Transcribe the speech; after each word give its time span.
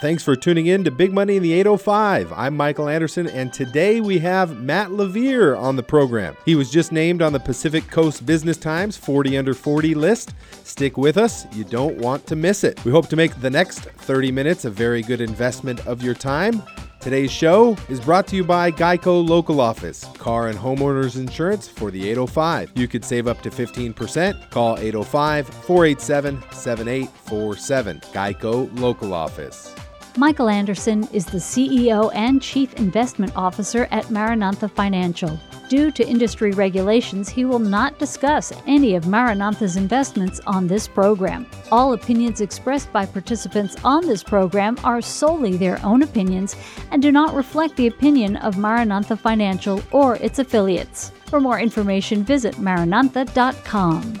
Thanks 0.00 0.22
for 0.22 0.36
tuning 0.36 0.66
in 0.66 0.84
to 0.84 0.92
Big 0.92 1.12
Money 1.12 1.38
in 1.38 1.42
the 1.42 1.52
805. 1.54 2.32
I'm 2.32 2.56
Michael 2.56 2.88
Anderson, 2.88 3.26
and 3.26 3.52
today 3.52 4.00
we 4.00 4.20
have 4.20 4.60
Matt 4.62 4.92
LaVere 4.92 5.58
on 5.58 5.74
the 5.74 5.82
program. 5.82 6.36
He 6.44 6.54
was 6.54 6.70
just 6.70 6.92
named 6.92 7.20
on 7.20 7.32
the 7.32 7.40
Pacific 7.40 7.88
Coast 7.88 8.24
Business 8.24 8.56
Times 8.56 8.96
40 8.96 9.36
Under 9.36 9.54
40 9.54 9.96
list. 9.96 10.34
Stick 10.62 10.96
with 10.96 11.18
us, 11.18 11.52
you 11.52 11.64
don't 11.64 11.96
want 11.96 12.28
to 12.28 12.36
miss 12.36 12.62
it. 12.62 12.84
We 12.84 12.92
hope 12.92 13.08
to 13.08 13.16
make 13.16 13.40
the 13.40 13.50
next 13.50 13.80
30 13.80 14.30
minutes 14.30 14.64
a 14.64 14.70
very 14.70 15.02
good 15.02 15.20
investment 15.20 15.84
of 15.84 16.00
your 16.00 16.14
time. 16.14 16.62
Today's 17.00 17.32
show 17.32 17.76
is 17.88 17.98
brought 17.98 18.28
to 18.28 18.36
you 18.36 18.44
by 18.44 18.70
Geico 18.70 19.28
Local 19.28 19.60
Office, 19.60 20.04
car 20.16 20.46
and 20.46 20.58
homeowners 20.58 21.16
insurance 21.16 21.66
for 21.66 21.90
the 21.90 22.08
805. 22.08 22.70
You 22.76 22.86
could 22.86 23.04
save 23.04 23.26
up 23.26 23.42
to 23.42 23.50
15%. 23.50 24.50
Call 24.50 24.78
805 24.78 25.48
487 25.48 26.40
7847. 26.52 28.00
Geico 28.12 28.78
Local 28.78 29.12
Office. 29.12 29.74
Michael 30.18 30.48
Anderson 30.48 31.06
is 31.12 31.24
the 31.26 31.38
CEO 31.38 32.10
and 32.12 32.42
Chief 32.42 32.74
Investment 32.74 33.32
Officer 33.36 33.86
at 33.92 34.10
Maranatha 34.10 34.68
Financial. 34.68 35.38
Due 35.68 35.92
to 35.92 36.04
industry 36.04 36.50
regulations, 36.50 37.28
he 37.28 37.44
will 37.44 37.60
not 37.60 38.00
discuss 38.00 38.52
any 38.66 38.96
of 38.96 39.06
Maranatha's 39.06 39.76
investments 39.76 40.40
on 40.44 40.66
this 40.66 40.88
program. 40.88 41.46
All 41.70 41.92
opinions 41.92 42.40
expressed 42.40 42.92
by 42.92 43.06
participants 43.06 43.76
on 43.84 44.08
this 44.08 44.24
program 44.24 44.76
are 44.82 45.00
solely 45.00 45.56
their 45.56 45.78
own 45.86 46.02
opinions 46.02 46.56
and 46.90 47.00
do 47.00 47.12
not 47.12 47.36
reflect 47.36 47.76
the 47.76 47.86
opinion 47.86 48.38
of 48.38 48.58
Maranatha 48.58 49.16
Financial 49.16 49.80
or 49.92 50.16
its 50.16 50.40
affiliates. 50.40 51.12
For 51.26 51.38
more 51.38 51.60
information, 51.60 52.24
visit 52.24 52.56
maranantha.com. 52.56 54.20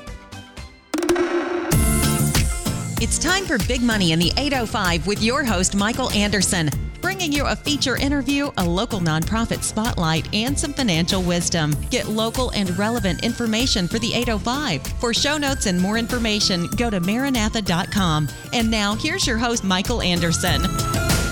It's 3.00 3.16
time 3.16 3.44
for 3.44 3.58
Big 3.68 3.80
Money 3.80 4.10
in 4.10 4.18
the 4.18 4.32
805 4.36 5.06
with 5.06 5.22
your 5.22 5.44
host, 5.44 5.76
Michael 5.76 6.10
Anderson, 6.10 6.68
bringing 7.00 7.32
you 7.32 7.46
a 7.46 7.54
feature 7.54 7.96
interview, 7.96 8.50
a 8.56 8.64
local 8.64 8.98
nonprofit 8.98 9.62
spotlight, 9.62 10.26
and 10.34 10.58
some 10.58 10.72
financial 10.72 11.22
wisdom. 11.22 11.76
Get 11.90 12.08
local 12.08 12.50
and 12.56 12.76
relevant 12.76 13.22
information 13.22 13.86
for 13.86 14.00
the 14.00 14.12
805. 14.14 14.84
For 14.98 15.14
show 15.14 15.38
notes 15.38 15.66
and 15.66 15.80
more 15.80 15.96
information, 15.96 16.66
go 16.76 16.90
to 16.90 17.00
maranantha.com. 17.00 18.28
And 18.52 18.68
now, 18.68 18.96
here's 18.96 19.28
your 19.28 19.38
host, 19.38 19.62
Michael 19.62 20.02
Anderson. 20.02 20.62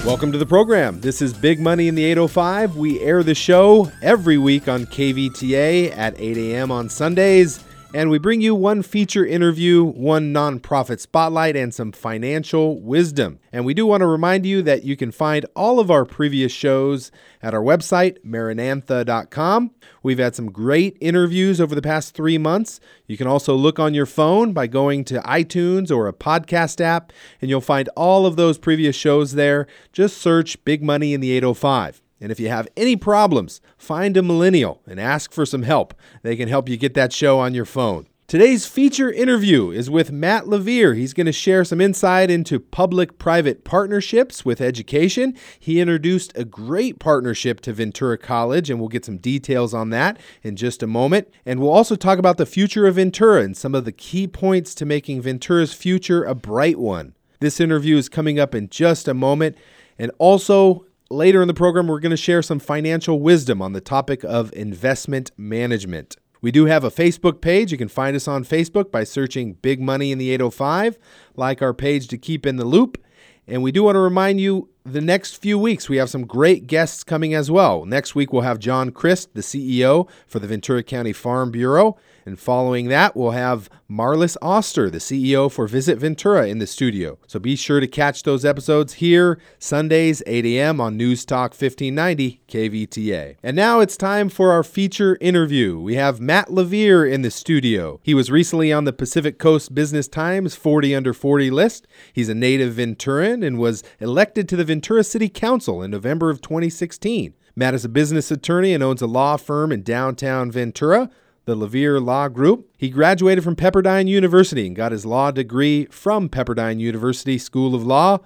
Welcome 0.05 0.31
to 0.31 0.39
the 0.39 0.47
program. 0.47 1.01
This 1.01 1.21
is 1.21 1.35
Big 1.35 1.59
Money 1.59 1.89
in 1.89 1.97
the 1.97 2.05
805. 2.05 2.77
We 2.77 3.01
air 3.01 3.25
the 3.25 3.35
show 3.35 3.91
every 4.03 4.39
week 4.39 4.69
on 4.69 4.87
KVTA 4.87 5.97
at 5.99 6.15
8 6.17 6.37
a.m. 6.37 6.71
on 6.71 6.89
Sundays. 6.89 7.66
And 7.97 8.11
we 8.11 8.19
bring 8.19 8.43
you 8.43 8.55
one 8.55 8.83
feature 8.83 9.25
interview, 9.25 9.83
one 9.83 10.31
nonprofit 10.31 11.01
spotlight, 11.01 11.57
and 11.57 11.73
some 11.73 11.93
financial 11.93 12.79
wisdom. 12.79 13.39
And 13.51 13.65
we 13.65 13.73
do 13.73 13.87
want 13.87 14.03
to 14.03 14.07
remind 14.07 14.45
you 14.45 14.61
that 14.65 14.85
you 14.85 14.99
can 14.99 15.11
find 15.11 15.47
all 15.57 15.81
of 15.81 15.91
our 15.91 16.05
previous 16.05 16.53
shows 16.53 17.11
at 17.43 17.55
our 17.55 17.63
website, 17.63 18.19
maranantha.com. 18.23 19.71
We've 20.03 20.19
had 20.19 20.35
some 20.35 20.53
great 20.53 20.99
interviews 21.01 21.59
over 21.59 21.75
the 21.75 21.81
past 21.81 22.15
three 22.15 22.37
months. 22.37 22.81
You 23.07 23.17
can 23.17 23.29
also 23.29 23.55
look 23.55 23.79
on 23.79 23.95
your 23.95 24.05
phone 24.05 24.53
by 24.53 24.67
going 24.67 25.03
to 25.05 25.23
iTunes 25.23 25.91
or 25.91 26.07
a 26.07 26.13
podcast 26.13 26.83
app, 26.83 27.15
and 27.41 27.49
you'll 27.49 27.63
find 27.63 27.89
all 27.97 28.27
of 28.27 28.37
those 28.37 28.59
previous 28.59 28.95
shows 28.95 29.33
there. 29.33 29.67
Just 29.95 30.19
search 30.19 30.63
Big 30.67 30.83
Money 30.83 31.15
in 31.15 31.23
the 31.23 31.31
805. 31.33 32.03
And 32.21 32.33
if 32.33 32.41
you 32.41 32.49
have 32.49 32.69
any 32.77 32.97
problems, 32.97 33.61
find 33.77 34.17
a 34.17 34.23
millennial 34.23 34.83
and 34.87 34.99
ask 34.99 35.33
for 35.33 35.45
some 35.45 35.63
help. 35.63 35.95
They 36.23 36.37
can 36.37 36.49
help 36.49 36.69
you 36.69 36.77
get 36.77 36.95
that 36.95 37.13
show 37.13 37.39
on 37.39 37.55
your 37.55 37.67
phone. 37.67 38.07
Today's 38.29 38.67
feature 38.67 39.13
interview 39.13 39.71
is 39.71 39.89
with 39.89 40.11
Matt 40.11 40.49
LaVere. 40.49 40.97
He's 40.97 41.15
going 41.15 41.27
to 41.27 41.33
share 41.33 41.65
some 41.65 41.81
insight 41.81 42.29
into 42.29 42.59
public 42.59 43.19
private 43.19 43.63
partnerships 43.63 44.45
with 44.45 44.61
education. 44.61 45.37
He 45.61 45.79
introduced 45.79 46.33
a 46.35 46.45
great 46.45 46.99
partnership 46.99 47.61
to 47.61 47.73
Ventura 47.73 48.19
College, 48.19 48.69
and 48.69 48.81
we'll 48.81 48.89
get 48.89 49.05
some 49.05 49.19
details 49.19 49.73
on 49.73 49.91
that 49.91 50.19
in 50.43 50.57
just 50.57 50.83
a 50.83 50.89
moment. 50.89 51.29
And 51.45 51.61
we'll 51.61 51.71
also 51.71 51.95
talk 51.95 52.19
about 52.19 52.37
the 52.37 52.47
future 52.47 52.89
of 52.89 52.97
Ventura 52.97 53.43
and 53.43 53.57
some 53.57 53.77
of 53.77 53.85
the 53.85 53.93
key 53.93 54.27
points 54.27 54.75
to 54.75 54.85
making 54.85 55.23
Ventura's 55.23 55.73
future 55.73 56.25
a 56.25 56.35
bright 56.35 56.81
one. 56.81 57.15
This 57.39 57.61
interview 57.61 57.97
is 57.97 58.09
coming 58.09 58.41
up 58.41 58.57
in 58.57 58.69
just 58.71 59.07
a 59.07 59.15
moment. 59.15 59.57
And 60.01 60.11
also, 60.19 60.85
Later 61.11 61.41
in 61.41 61.47
the 61.47 61.55
program, 61.55 61.87
we're 61.87 62.01
going 62.01 62.11
to 62.11 62.17
share 62.17 62.43
some 62.43 62.59
financial 62.59 63.21
wisdom 63.21 63.63
on 63.63 63.73
the 63.73 63.81
topic 63.81 64.25
of 64.25 64.53
investment 64.55 65.31
management. 65.37 66.17
We 66.41 66.51
do 66.51 66.65
have 66.65 66.83
a 66.83 66.91
Facebook 66.91 67.41
page. 67.41 67.71
You 67.71 67.79
can 67.79 67.87
find 67.87 68.17
us 68.17 68.27
on 68.27 68.45
Facebook 68.45 68.91
by 68.91 69.05
searching 69.05 69.53
Big 69.55 69.81
Money 69.81 70.11
in 70.11 70.19
the 70.19 70.31
805. 70.31 70.99
Like 71.37 71.63
our 71.63 71.73
page 71.73 72.09
to 72.09 72.19
keep 72.19 72.45
in 72.45 72.57
the 72.57 72.65
loop. 72.65 73.01
And 73.47 73.63
we 73.63 73.71
do 73.71 73.85
want 73.85 73.95
to 73.95 74.01
remind 74.01 74.41
you 74.41 74.69
the 74.85 75.01
next 75.01 75.37
few 75.37 75.61
weeks 75.61 75.89
we 75.89 75.99
have 75.99 76.11
some 76.11 76.27
great 76.27 76.67
guests 76.67 77.05
coming 77.05 77.35
as 77.35 77.53
well. 77.53 77.85
Next 77.85 78.17
week 78.17 78.33
we'll 78.33 78.43
have 78.43 78.59
John 78.59 78.91
Krist, 78.91 79.29
the 79.35 79.43
CEO 79.43 80.09
for 80.27 80.41
the 80.41 80.49
Ventura 80.49 80.83
County 80.83 81.13
Farm 81.13 81.53
Bureau. 81.53 81.97
And 82.27 82.41
following 82.41 82.89
that, 82.89 83.17
we'll 83.17 83.31
have 83.31 83.71
Marlis 83.89 84.37
Oster, 84.43 84.91
the 84.91 84.99
CEO 84.99 85.51
for 85.51 85.69
Visit 85.69 85.99
Ventura, 85.99 86.49
in 86.49 86.59
the 86.59 86.67
studio. 86.67 87.19
So 87.29 87.39
be 87.39 87.55
sure 87.55 87.79
to 87.79 87.87
catch 87.87 88.25
those 88.25 88.45
episodes 88.45 88.95
here, 88.95 89.39
Sundays, 89.61 90.25
8 90.27 90.45
a.m. 90.45 90.81
on 90.81 90.97
News 90.97 91.25
Talk 91.25 91.53
1590 91.53 92.41
KVTA. 92.49 93.37
And 93.45 93.55
now 93.55 93.79
it's 93.79 93.97
time 93.97 94.29
for 94.29 94.51
our 94.51 94.65
feature 94.65 95.17
interview. 95.21 95.79
We 95.79 95.95
have 95.95 96.21
Matt 96.21 96.51
LaVere 96.51 97.13
in 97.13 97.23
the 97.23 97.31
studio. 97.31 98.01
He 98.03 98.13
was 98.13 98.29
recently 98.29 98.73
on 98.73 98.85
the 98.85 98.93
Pacific 98.93 99.39
Coast 99.39 99.73
Business 99.73 100.09
Times 100.09 100.57
40 100.57 100.97
under 100.97 101.15
40 101.15 101.53
list. 101.53 101.87
He's 102.13 102.29
a 102.29 102.35
native 102.35 102.75
Venturan 102.75 103.47
and 103.47 103.57
was 103.57 103.85
elected 104.01 104.49
to 104.49 104.57
the 104.57 104.65
Ventura 104.65 105.05
City 105.05 105.29
Council 105.29 105.81
in 105.81 105.93
November 105.93 106.31
of 106.31 106.41
2016. 106.41 107.35
Matt 107.55 107.75
is 107.75 107.85
a 107.85 107.89
business 107.89 108.33
attorney 108.33 108.75
and 108.75 108.83
owns 108.83 109.01
a 109.01 109.07
law 109.07 109.37
firm 109.37 109.71
in 109.71 109.83
downtown 109.83 110.51
Ventura 110.51 111.09
the 111.47 111.55
LaVere 111.55 112.01
Law 112.01 112.29
Group. 112.29 112.69
He 112.77 112.91
graduated 112.91 113.43
from 113.45 113.57
Pepperdine 113.57 114.09
University 114.09 114.67
and 114.67 114.77
got 114.77 114.93
his 114.93 115.07
law 115.07 115.31
degree 115.31 115.87
from 115.87 116.29
Pepperdine 116.29 116.81
University 116.81 117.39
School 117.39 117.75
of 117.75 117.87
Law. 117.87 118.19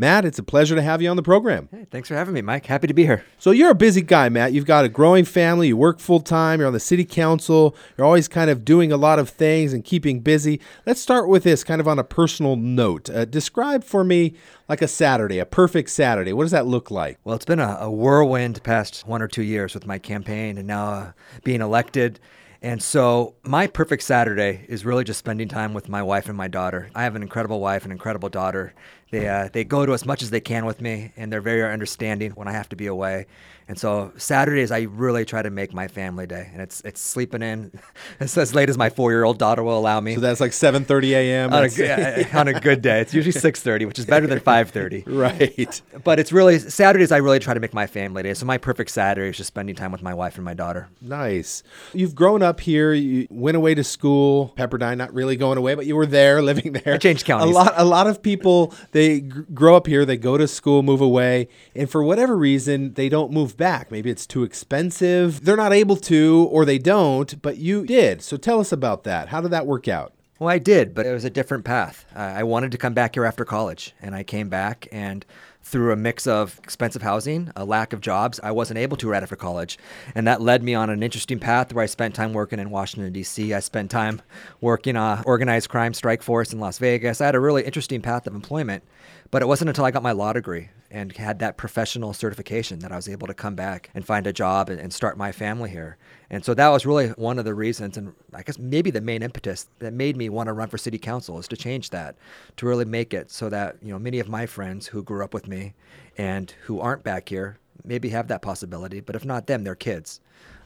Matt, 0.00 0.24
it's 0.24 0.38
a 0.38 0.44
pleasure 0.44 0.76
to 0.76 0.82
have 0.82 1.02
you 1.02 1.10
on 1.10 1.16
the 1.16 1.24
program. 1.24 1.68
Hey, 1.72 1.84
thanks 1.90 2.06
for 2.06 2.14
having 2.14 2.32
me, 2.32 2.40
Mike. 2.40 2.66
Happy 2.66 2.86
to 2.86 2.94
be 2.94 3.04
here. 3.04 3.24
So, 3.36 3.50
you're 3.50 3.72
a 3.72 3.74
busy 3.74 4.00
guy, 4.00 4.28
Matt. 4.28 4.52
You've 4.52 4.64
got 4.64 4.84
a 4.84 4.88
growing 4.88 5.24
family, 5.24 5.66
you 5.66 5.76
work 5.76 5.98
full 5.98 6.20
time, 6.20 6.60
you're 6.60 6.68
on 6.68 6.72
the 6.72 6.78
city 6.78 7.04
council, 7.04 7.74
you're 7.96 8.06
always 8.06 8.28
kind 8.28 8.48
of 8.48 8.64
doing 8.64 8.92
a 8.92 8.96
lot 8.96 9.18
of 9.18 9.28
things 9.28 9.72
and 9.72 9.84
keeping 9.84 10.20
busy. 10.20 10.60
Let's 10.86 11.00
start 11.00 11.28
with 11.28 11.42
this 11.42 11.64
kind 11.64 11.80
of 11.80 11.88
on 11.88 11.98
a 11.98 12.04
personal 12.04 12.54
note. 12.54 13.10
Uh, 13.10 13.24
describe 13.24 13.82
for 13.82 14.04
me 14.04 14.34
like 14.68 14.82
a 14.82 14.88
Saturday, 14.88 15.40
a 15.40 15.44
perfect 15.44 15.90
Saturday. 15.90 16.32
What 16.32 16.44
does 16.44 16.52
that 16.52 16.66
look 16.66 16.92
like? 16.92 17.18
Well, 17.24 17.34
it's 17.34 17.44
been 17.44 17.58
a, 17.58 17.78
a 17.80 17.90
whirlwind 17.90 18.62
past 18.62 19.04
one 19.04 19.20
or 19.20 19.26
two 19.26 19.42
years 19.42 19.74
with 19.74 19.84
my 19.84 19.98
campaign 19.98 20.58
and 20.58 20.68
now 20.68 20.86
uh, 20.86 21.12
being 21.42 21.60
elected. 21.60 22.20
And 22.60 22.82
so 22.82 23.34
my 23.44 23.68
perfect 23.68 24.02
Saturday 24.02 24.66
is 24.68 24.84
really 24.84 25.04
just 25.04 25.20
spending 25.20 25.48
time 25.48 25.74
with 25.74 25.88
my 25.88 26.02
wife 26.02 26.28
and 26.28 26.36
my 26.36 26.48
daughter. 26.48 26.90
I 26.94 27.04
have 27.04 27.14
an 27.14 27.22
incredible 27.22 27.60
wife 27.60 27.84
and 27.84 27.92
incredible 27.92 28.28
daughter. 28.28 28.74
They 29.10 29.28
uh, 29.28 29.48
they 29.52 29.64
go 29.64 29.86
to 29.86 29.94
as 29.94 30.04
much 30.04 30.22
as 30.22 30.30
they 30.30 30.40
can 30.40 30.66
with 30.66 30.80
me, 30.80 31.12
and 31.16 31.32
they're 31.32 31.40
very 31.40 31.62
understanding 31.62 32.32
when 32.32 32.48
I 32.48 32.52
have 32.52 32.68
to 32.70 32.76
be 32.76 32.86
away. 32.86 33.26
And 33.68 33.78
so 33.78 34.12
Saturdays, 34.16 34.70
I 34.70 34.82
really 34.82 35.26
try 35.26 35.42
to 35.42 35.50
make 35.50 35.74
my 35.74 35.88
family 35.88 36.26
day, 36.26 36.48
and 36.52 36.62
it's 36.62 36.80
it's 36.82 37.00
sleeping 37.00 37.42
in 37.42 37.70
it's 38.20 38.36
as 38.38 38.54
late 38.54 38.70
as 38.70 38.78
my 38.78 38.88
four 38.88 39.12
year 39.12 39.24
old 39.24 39.38
daughter 39.38 39.62
will 39.62 39.78
allow 39.78 40.00
me. 40.00 40.14
So 40.14 40.22
that's 40.22 40.40
like 40.40 40.52
7:30 40.52 41.10
a.m. 41.10 41.52
on 41.52 41.64
a, 41.64 42.28
on 42.38 42.48
a 42.48 42.58
good 42.58 42.80
day. 42.80 43.00
It's 43.00 43.12
usually 43.12 43.38
6:30, 43.38 43.86
which 43.86 43.98
is 43.98 44.06
better 44.06 44.26
than 44.26 44.40
5:30. 44.40 45.04
right. 45.06 45.82
But 46.02 46.18
it's 46.18 46.32
really 46.32 46.58
Saturdays. 46.58 47.12
I 47.12 47.18
really 47.18 47.38
try 47.40 47.52
to 47.52 47.60
make 47.60 47.74
my 47.74 47.86
family 47.86 48.22
day. 48.22 48.32
So 48.32 48.46
my 48.46 48.56
perfect 48.56 48.90
Saturday 48.90 49.28
is 49.28 49.36
just 49.36 49.48
spending 49.48 49.74
time 49.74 49.92
with 49.92 50.02
my 50.02 50.14
wife 50.14 50.36
and 50.36 50.46
my 50.46 50.54
daughter. 50.54 50.88
Nice. 51.02 51.62
You've 51.92 52.14
grown 52.14 52.42
up 52.42 52.60
here. 52.60 52.94
You 52.94 53.26
went 53.30 53.58
away 53.58 53.74
to 53.74 53.84
school. 53.84 54.54
Pepperdine, 54.56 54.96
not 54.96 55.12
really 55.12 55.36
going 55.36 55.58
away, 55.58 55.74
but 55.74 55.84
you 55.84 55.94
were 55.94 56.06
there, 56.06 56.40
living 56.40 56.72
there. 56.72 56.94
I 56.94 56.96
changed 56.96 57.26
counties. 57.26 57.50
A 57.50 57.58
lot. 57.58 57.74
A 57.76 57.84
lot 57.84 58.06
of 58.06 58.22
people 58.22 58.72
they 58.98 59.20
grow 59.20 59.76
up 59.76 59.86
here. 59.86 60.04
They 60.04 60.16
go 60.16 60.36
to 60.36 60.48
school, 60.48 60.82
move 60.82 61.00
away, 61.00 61.46
and 61.74 61.88
for 61.88 62.02
whatever 62.02 62.36
reason, 62.36 62.94
they 62.94 63.08
don't 63.08 63.32
move 63.32 63.56
back. 63.56 63.92
Maybe 63.92 64.10
it's 64.10 64.26
too 64.26 64.42
expensive. 64.42 65.44
They're 65.44 65.56
not 65.56 65.72
able 65.72 65.96
to, 65.96 66.48
or 66.50 66.64
they 66.64 66.78
don't, 66.78 67.40
but 67.40 67.58
you 67.58 67.86
did. 67.86 68.22
So 68.22 68.36
tell 68.36 68.58
us 68.58 68.72
about 68.72 69.04
that. 69.04 69.28
How 69.28 69.40
did 69.40 69.52
that 69.52 69.66
work 69.66 69.86
out? 69.86 70.14
Well, 70.40 70.48
I 70.48 70.58
did, 70.58 70.94
but 70.94 71.06
it 71.06 71.12
was 71.12 71.24
a 71.24 71.30
different 71.30 71.64
path. 71.64 72.06
Uh, 72.14 72.18
I 72.18 72.42
wanted 72.42 72.72
to 72.72 72.78
come 72.78 72.94
back 72.94 73.14
here 73.14 73.24
after 73.24 73.44
college, 73.44 73.94
and 74.02 74.14
I 74.14 74.24
came 74.24 74.48
back 74.48 74.88
and 74.90 75.24
through 75.68 75.92
a 75.92 75.96
mix 75.96 76.26
of 76.26 76.58
expensive 76.64 77.02
housing, 77.02 77.52
a 77.54 77.64
lack 77.64 77.92
of 77.92 78.00
jobs, 78.00 78.40
I 78.42 78.50
wasn't 78.52 78.78
able 78.78 78.96
to 78.96 79.08
right 79.08 79.22
after 79.22 79.36
college. 79.36 79.78
And 80.14 80.26
that 80.26 80.40
led 80.40 80.62
me 80.62 80.74
on 80.74 80.88
an 80.88 81.02
interesting 81.02 81.38
path 81.38 81.74
where 81.74 81.82
I 81.82 81.86
spent 81.86 82.14
time 82.14 82.32
working 82.32 82.58
in 82.58 82.70
Washington, 82.70 83.12
D.C. 83.12 83.52
I 83.52 83.60
spent 83.60 83.90
time 83.90 84.22
working 84.62 84.96
on 84.96 85.22
organized 85.26 85.68
crime 85.68 85.92
strike 85.92 86.22
force 86.22 86.54
in 86.54 86.58
Las 86.58 86.78
Vegas. 86.78 87.20
I 87.20 87.26
had 87.26 87.34
a 87.34 87.40
really 87.40 87.64
interesting 87.64 88.00
path 88.00 88.26
of 88.26 88.34
employment. 88.34 88.82
But 89.30 89.42
it 89.42 89.46
wasn't 89.46 89.68
until 89.68 89.84
I 89.84 89.90
got 89.90 90.02
my 90.02 90.12
law 90.12 90.32
degree 90.32 90.70
and 90.90 91.16
had 91.16 91.38
that 91.38 91.56
professional 91.56 92.12
certification 92.12 92.78
that 92.78 92.92
I 92.92 92.96
was 92.96 93.08
able 93.08 93.26
to 93.26 93.34
come 93.34 93.54
back 93.54 93.90
and 93.94 94.06
find 94.06 94.26
a 94.26 94.32
job 94.32 94.70
and, 94.70 94.80
and 94.80 94.92
start 94.92 95.18
my 95.18 95.32
family 95.32 95.70
here. 95.70 95.98
And 96.30 96.44
so 96.44 96.54
that 96.54 96.68
was 96.68 96.86
really 96.86 97.08
one 97.10 97.38
of 97.38 97.44
the 97.44 97.54
reasons, 97.54 97.96
and 97.96 98.14
I 98.34 98.42
guess 98.42 98.58
maybe 98.58 98.90
the 98.90 99.00
main 99.00 99.22
impetus 99.22 99.68
that 99.80 99.92
made 99.92 100.16
me 100.16 100.28
want 100.28 100.48
to 100.48 100.52
run 100.52 100.68
for 100.68 100.78
city 100.78 100.98
council 100.98 101.38
is 101.38 101.48
to 101.48 101.56
change 101.56 101.90
that, 101.90 102.16
to 102.56 102.66
really 102.66 102.84
make 102.84 103.12
it 103.12 103.30
so 103.30 103.48
that 103.48 103.76
you 103.82 103.92
know 103.92 103.98
many 103.98 104.18
of 104.18 104.28
my 104.28 104.46
friends 104.46 104.86
who 104.86 105.02
grew 105.02 105.24
up 105.24 105.34
with 105.34 105.46
me 105.46 105.74
and 106.16 106.54
who 106.62 106.80
aren't 106.80 107.02
back 107.02 107.28
here 107.28 107.58
maybe 107.84 108.10
have 108.10 108.28
that 108.28 108.42
possibility, 108.42 109.00
but 109.00 109.16
if 109.16 109.24
not 109.24 109.46
them, 109.46 109.64
their 109.64 109.74
kids. 109.74 110.20